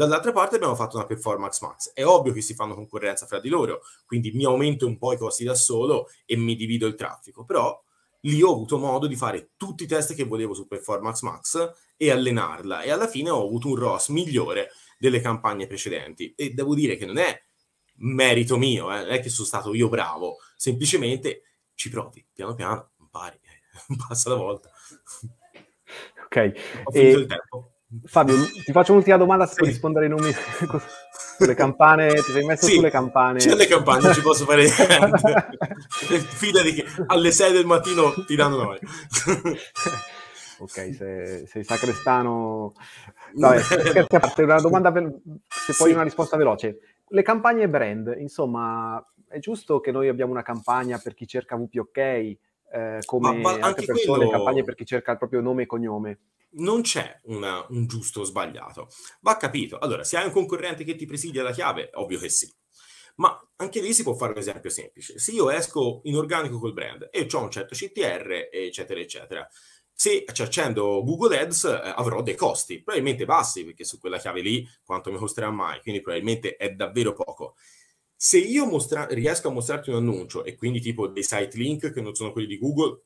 Dall'altra 0.00 0.32
parte 0.32 0.56
abbiamo 0.56 0.74
fatto 0.74 0.96
una 0.96 1.04
performance 1.04 1.58
max. 1.60 1.92
È 1.92 2.02
ovvio 2.06 2.32
che 2.32 2.40
si 2.40 2.54
fanno 2.54 2.72
concorrenza 2.72 3.26
fra 3.26 3.38
di 3.38 3.50
loro, 3.50 3.82
quindi 4.06 4.30
mi 4.30 4.46
aumento 4.46 4.86
un 4.86 4.96
po' 4.96 5.12
i 5.12 5.18
costi 5.18 5.44
da 5.44 5.54
solo 5.54 6.08
e 6.24 6.38
mi 6.38 6.56
divido 6.56 6.86
il 6.86 6.94
traffico, 6.94 7.44
però 7.44 7.78
lì 8.20 8.40
ho 8.40 8.50
avuto 8.50 8.78
modo 8.78 9.06
di 9.06 9.14
fare 9.14 9.50
tutti 9.58 9.82
i 9.82 9.86
test 9.86 10.14
che 10.14 10.24
volevo 10.24 10.54
su 10.54 10.66
performance 10.66 11.22
max 11.22 11.72
e 11.98 12.10
allenarla 12.10 12.80
e 12.80 12.90
alla 12.90 13.08
fine 13.08 13.28
ho 13.28 13.44
avuto 13.44 13.68
un 13.68 13.76
ROS 13.76 14.08
migliore 14.08 14.70
delle 14.98 15.20
campagne 15.20 15.66
precedenti 15.66 16.32
e 16.34 16.54
devo 16.54 16.74
dire 16.74 16.96
che 16.96 17.04
non 17.04 17.18
è 17.18 17.38
merito 17.96 18.56
mio, 18.56 18.90
eh, 18.90 19.02
non 19.02 19.10
è 19.10 19.20
che 19.20 19.28
sono 19.28 19.46
stato 19.46 19.74
io 19.74 19.90
bravo, 19.90 20.38
semplicemente 20.56 21.42
ci 21.74 21.90
provi, 21.90 22.26
piano 22.32 22.54
piano, 22.54 22.92
impari, 23.00 23.38
passa 24.08 24.30
la 24.30 24.36
volta. 24.36 24.70
Ok. 26.24 26.52
Ho 26.84 26.90
finito 26.90 27.18
e... 27.18 27.20
il 27.20 27.26
tempo. 27.26 27.74
Fabio, 28.04 28.36
ti 28.64 28.70
faccio 28.70 28.92
un'ultima 28.92 29.16
domanda 29.16 29.46
se 29.46 29.52
sì. 29.52 29.58
puoi 29.58 29.70
rispondere 29.70 30.04
ai 30.04 30.10
nomi 30.12 30.30
sulle 31.38 31.54
campane, 31.54 32.12
ti 32.14 32.30
sei 32.30 32.44
messo 32.44 32.66
sì, 32.66 32.74
sulle 32.74 32.90
campane. 32.90 33.40
C'è 33.40 33.54
le 33.54 33.66
campane, 33.66 34.00
non 34.02 34.14
ci 34.14 34.22
posso 34.22 34.44
fare 34.44 34.62
niente. 34.70 35.48
Fidati 36.20 36.72
che 36.72 36.84
alle 37.06 37.32
6 37.32 37.52
del 37.52 37.66
mattino 37.66 38.12
ti 38.26 38.36
danno 38.36 38.62
noi. 38.62 38.78
ok, 40.58 40.94
sei, 40.94 41.46
sei 41.46 41.64
sacrestano. 41.64 42.74
Vabbè, 43.34 43.60
scherzi 43.60 44.14
a 44.14 44.20
parte, 44.20 44.42
una 44.42 44.60
domanda 44.60 44.92
per, 44.92 45.12
se 45.48 45.74
poi 45.76 45.88
sì. 45.88 45.94
una 45.94 46.04
risposta 46.04 46.36
veloce. 46.36 46.78
Le 47.08 47.22
campagne 47.22 47.68
brand, 47.68 48.14
insomma, 48.18 49.04
è 49.26 49.40
giusto 49.40 49.80
che 49.80 49.90
noi 49.90 50.06
abbiamo 50.06 50.30
una 50.30 50.42
campagna 50.42 51.00
per 51.02 51.14
chi 51.14 51.26
cerca 51.26 51.56
WPOK, 51.56 52.36
eh, 52.72 53.00
come 53.04 53.32
ma, 53.32 53.56
ma 53.56 53.66
altre 53.66 53.86
persone, 53.86 54.18
quello... 54.18 54.30
campagne 54.30 54.64
per 54.64 54.74
chi 54.74 54.86
cerca 54.86 55.12
il 55.12 55.18
proprio 55.18 55.40
nome 55.40 55.62
e 55.62 55.66
cognome? 55.66 56.18
Non 56.52 56.82
c'è 56.82 57.20
una, 57.24 57.64
un 57.68 57.86
giusto 57.86 58.20
o 58.20 58.24
sbagliato, 58.24 58.88
va 59.20 59.36
capito. 59.36 59.78
Allora, 59.78 60.04
se 60.04 60.16
hai 60.16 60.26
un 60.26 60.32
concorrente 60.32 60.84
che 60.84 60.96
ti 60.96 61.06
presidia 61.06 61.42
la 61.42 61.52
chiave, 61.52 61.90
ovvio 61.94 62.18
che 62.18 62.28
sì. 62.28 62.52
Ma 63.16 63.38
anche 63.56 63.80
lì 63.80 63.92
si 63.92 64.02
può 64.02 64.14
fare 64.14 64.32
un 64.32 64.38
esempio 64.38 64.70
semplice. 64.70 65.18
Se 65.18 65.32
io 65.32 65.50
esco 65.50 66.00
in 66.04 66.16
organico 66.16 66.58
col 66.58 66.72
brand 66.72 67.08
e 67.12 67.28
ho 67.30 67.42
un 67.42 67.50
certo 67.50 67.74
CTR, 67.74 68.48
eccetera, 68.50 68.98
eccetera, 68.98 69.48
se 70.00 70.24
ci 70.32 70.40
accendo 70.40 71.04
Google 71.04 71.38
Ads 71.38 71.64
eh, 71.64 71.92
avrò 71.94 72.22
dei 72.22 72.34
costi, 72.34 72.82
probabilmente 72.82 73.26
bassi, 73.26 73.66
perché 73.66 73.84
su 73.84 73.98
quella 73.98 74.16
chiave 74.16 74.40
lì 74.40 74.66
quanto 74.82 75.12
mi 75.12 75.18
costerà 75.18 75.50
mai, 75.50 75.82
quindi 75.82 76.00
probabilmente 76.00 76.56
è 76.56 76.70
davvero 76.70 77.12
poco. 77.12 77.56
Se 78.22 78.36
io 78.36 78.66
mostra- 78.66 79.06
riesco 79.06 79.48
a 79.48 79.50
mostrarti 79.50 79.88
un 79.88 79.96
annuncio 79.96 80.44
e 80.44 80.54
quindi 80.54 80.82
tipo 80.82 81.08
dei 81.08 81.22
site 81.22 81.56
link 81.56 81.90
che 81.90 82.02
non 82.02 82.14
sono 82.14 82.32
quelli 82.32 82.48
di 82.48 82.58
Google, 82.58 83.04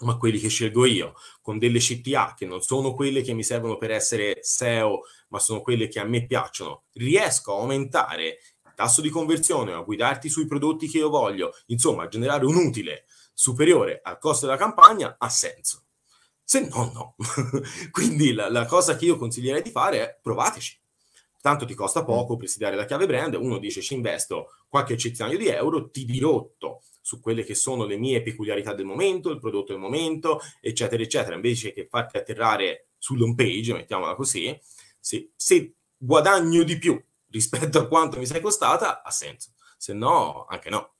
ma 0.00 0.18
quelli 0.18 0.38
che 0.38 0.48
scelgo 0.48 0.84
io, 0.84 1.14
con 1.40 1.58
delle 1.58 1.78
CTA 1.78 2.34
che 2.36 2.44
non 2.44 2.60
sono 2.60 2.92
quelle 2.92 3.22
che 3.22 3.32
mi 3.32 3.42
servono 3.42 3.78
per 3.78 3.90
essere 3.90 4.40
SEO, 4.42 5.04
ma 5.28 5.38
sono 5.38 5.62
quelle 5.62 5.88
che 5.88 5.98
a 5.98 6.04
me 6.04 6.26
piacciono, 6.26 6.82
riesco 6.92 7.56
a 7.56 7.60
aumentare 7.60 8.38
il 8.66 8.72
tasso 8.76 9.00
di 9.00 9.08
conversione, 9.08 9.72
a 9.72 9.80
guidarti 9.80 10.28
sui 10.28 10.46
prodotti 10.46 10.90
che 10.90 10.98
io 10.98 11.08
voglio, 11.08 11.54
insomma, 11.68 12.02
a 12.02 12.08
generare 12.08 12.44
un 12.44 12.56
utile 12.56 13.06
superiore 13.32 14.00
al 14.02 14.18
costo 14.18 14.44
della 14.44 14.58
campagna, 14.58 15.16
ha 15.18 15.28
senso. 15.30 15.84
Se 16.44 16.68
no, 16.68 16.92
no. 16.92 17.16
Quindi 17.90 18.34
la, 18.34 18.50
la 18.50 18.66
cosa 18.66 18.94
che 18.94 19.06
io 19.06 19.16
consiglierei 19.16 19.62
di 19.62 19.70
fare 19.70 20.00
è 20.00 20.18
provateci 20.20 20.82
tanto 21.44 21.66
ti 21.66 21.74
costa 21.74 22.04
poco 22.04 22.38
presidiare 22.38 22.74
la 22.74 22.86
chiave 22.86 23.04
brand, 23.04 23.34
uno 23.34 23.58
dice 23.58 23.82
ci 23.82 23.92
investo 23.92 24.54
qualche 24.66 24.96
centinaio 24.96 25.36
di 25.36 25.48
euro, 25.48 25.90
ti 25.90 26.06
dirotto 26.06 26.80
su 27.02 27.20
quelle 27.20 27.44
che 27.44 27.54
sono 27.54 27.84
le 27.84 27.98
mie 27.98 28.22
peculiarità 28.22 28.72
del 28.72 28.86
momento, 28.86 29.28
il 29.28 29.40
prodotto 29.40 29.72
del 29.72 29.80
momento, 29.82 30.40
eccetera, 30.58 31.02
eccetera, 31.02 31.34
invece 31.34 31.74
che 31.74 31.86
farti 31.86 32.16
atterrare 32.16 32.92
sull'home 32.96 33.34
page, 33.34 33.74
mettiamola 33.74 34.14
così, 34.14 34.58
se, 34.98 35.32
se 35.36 35.74
guadagno 35.98 36.62
di 36.62 36.78
più 36.78 36.98
rispetto 37.28 37.78
a 37.78 37.88
quanto 37.88 38.16
mi 38.16 38.24
sei 38.24 38.40
costata, 38.40 39.02
ha 39.02 39.10
senso, 39.10 39.52
se 39.76 39.92
no, 39.92 40.46
anche 40.48 40.70
no. 40.70 40.94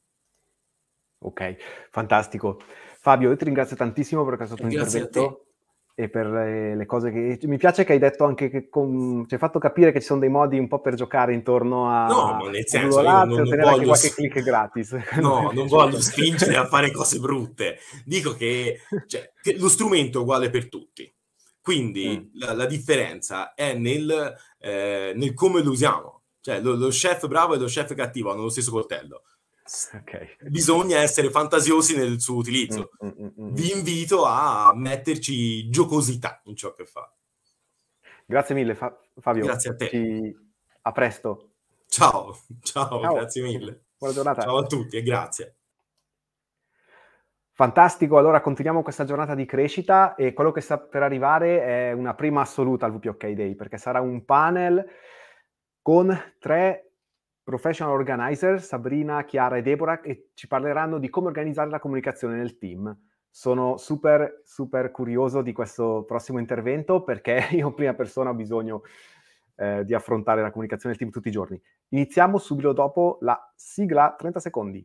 Ok, 1.21 1.57
fantastico. 1.91 2.61
Fabio, 3.01 3.31
io 3.31 3.37
ti 3.37 3.45
ringrazio 3.45 3.77
tantissimo 3.77 4.27
per 4.27 4.37
questo 4.37 4.57
tuo 4.57 4.69
intervento 4.69 5.54
e 5.97 6.09
per 6.09 6.27
le, 6.27 6.75
le, 6.75 6.87
cose 6.87 7.13
che... 7.13 7.39
Mi 7.43 7.57
piace 7.57 7.85
che 7.85 7.93
hai 7.93 7.99
detto 8.01 8.25
anche 8.25 8.51
che 8.51 8.69
con... 8.69 9.25
ci 9.29 9.35
hai 9.35 9.41
fatto 9.41 9.61
capire 9.61 9.93
che 9.93 10.01
ci 10.01 10.07
sono 10.07 10.19
dei 10.19 10.29
modi 10.29 10.59
un 10.59 10.67
po' 10.67 10.81
per 10.81 10.95
giocare 10.95 11.33
intorno 11.33 11.89
a... 11.89 12.07
No, 12.07 12.49
nel 12.49 12.67
senso, 12.67 13.01
io 13.01 13.25
non, 13.25 13.29
non 13.29 13.61
voglio... 13.61 13.87
qualche 13.87 14.11
click 14.11 14.43
gratis. 14.43 14.97
No, 15.21 15.51
non 15.55 15.69
voglio 15.69 16.01
spingere 16.01 16.57
a 16.57 16.67
fare 16.67 16.91
cose 16.91 17.21
brutte. 17.21 17.79
Dico 18.05 18.35
che, 18.35 18.81
cioè, 19.07 19.33
che 19.41 19.57
lo 19.57 19.69
strumento 19.69 20.19
è 20.19 20.23
uguale 20.23 20.51
per 20.51 20.69
tutti. 20.69 21.13
Quindi 21.61 22.31
mm. 22.35 22.41
la, 22.41 22.55
la, 22.55 22.67
differenza 22.67 23.55
è 23.55 23.75
nel, 23.75 24.35
eh, 24.59 25.13
nel, 25.15 25.33
come 25.33 25.63
lo 25.63 25.71
usiamo. 25.71 26.23
Cioè, 26.41 26.61
lo, 26.61 26.75
lo 26.75 26.89
chef 26.89 27.27
bravo 27.29 27.55
e 27.55 27.59
lo 27.59 27.67
chef 27.67 27.95
cattivo 27.95 28.33
hanno 28.33 28.43
lo 28.43 28.51
stesso 28.51 28.71
coltello 28.71 29.23
Okay. 29.95 30.37
Bisogna 30.43 30.99
essere 30.99 31.31
fantasiosi 31.31 31.97
nel 31.97 32.21
suo 32.21 32.37
utilizzo. 32.37 32.91
Mm, 33.03 33.09
mm, 33.09 33.23
mm, 33.23 33.45
mm, 33.45 33.55
Vi 33.55 33.73
invito 33.73 34.27
a 34.27 34.73
metterci 34.75 35.71
giocosità 35.71 36.43
in 36.45 36.55
ciò 36.55 36.75
che 36.75 36.85
fa. 36.85 37.11
Grazie 38.27 38.55
mille 38.55 38.75
Fa- 38.75 38.99
Fabio. 39.21 39.45
Grazie 39.45 39.71
a 39.71 39.75
te. 39.75 39.89
Ci... 39.89 40.37
A 40.83 40.93
presto. 40.93 41.53
Ciao. 41.87 42.37
Ciao, 42.61 43.01
Ciao, 43.01 43.15
grazie 43.15 43.43
mille. 43.43 43.85
Buona 43.97 44.15
giornata. 44.15 44.43
Ciao 44.43 44.59
a 44.59 44.67
tutti 44.67 44.97
e 44.97 45.03
grazie. 45.03 45.57
Fantastico, 47.57 48.19
allora 48.19 48.41
continuiamo 48.41 48.83
questa 48.83 49.05
giornata 49.05 49.37
di 49.37 49.47
crescita 49.47 50.17
e 50.17 50.33
quello 50.33 50.51
che 50.51 50.61
sta 50.61 50.77
per 50.77 51.05
arrivare 51.05 51.63
è 51.63 51.93
una 51.93 52.13
prima 52.15 52.41
assoluta 52.41 52.85
al 52.85 52.93
VPOK 52.99 53.29
Day 53.29 53.55
perché 53.55 53.79
sarà 53.79 54.01
un 54.01 54.25
panel 54.25 54.85
con 55.81 56.35
tre 56.41 56.84
professional 57.45 57.93
organizer, 57.93 58.61
Sabrina, 58.61 59.25
Chiara 59.25 59.59
e 59.59 59.63
Deborah, 59.63 60.01
che 60.01 60.31
ci 60.35 60.49
parleranno 60.49 60.99
di 60.99 61.11
come 61.11 61.29
organizzare 61.29 61.69
la 61.69 61.79
comunicazione 61.79 62.37
nel 62.37 62.57
team. 62.57 62.97
Sono 63.31 63.77
super, 63.77 64.41
super 64.45 64.91
curioso 64.91 65.43
di 65.43 65.53
questo 65.53 66.05
prossimo 66.07 66.39
intervento 66.39 67.05
perché 67.05 67.49
io 67.53 67.69
in 67.69 67.75
prima 67.75 67.95
persona 67.95 68.31
ho 68.31 68.35
bisogno 68.35 68.83
eh, 69.57 69.85
di 69.85 69.93
affrontare 69.95 70.41
la 70.41 70.51
comunicazione 70.51 70.95
del 70.95 70.99
team 70.99 71.11
tutti 71.13 71.29
i 71.29 71.33
giorni. 71.33 71.61
Iniziamo 71.91 72.39
subito 72.39 72.73
dopo 72.73 73.19
la 73.21 73.39
sigla, 73.55 74.15
30 74.17 74.41
secondi. 74.41 74.85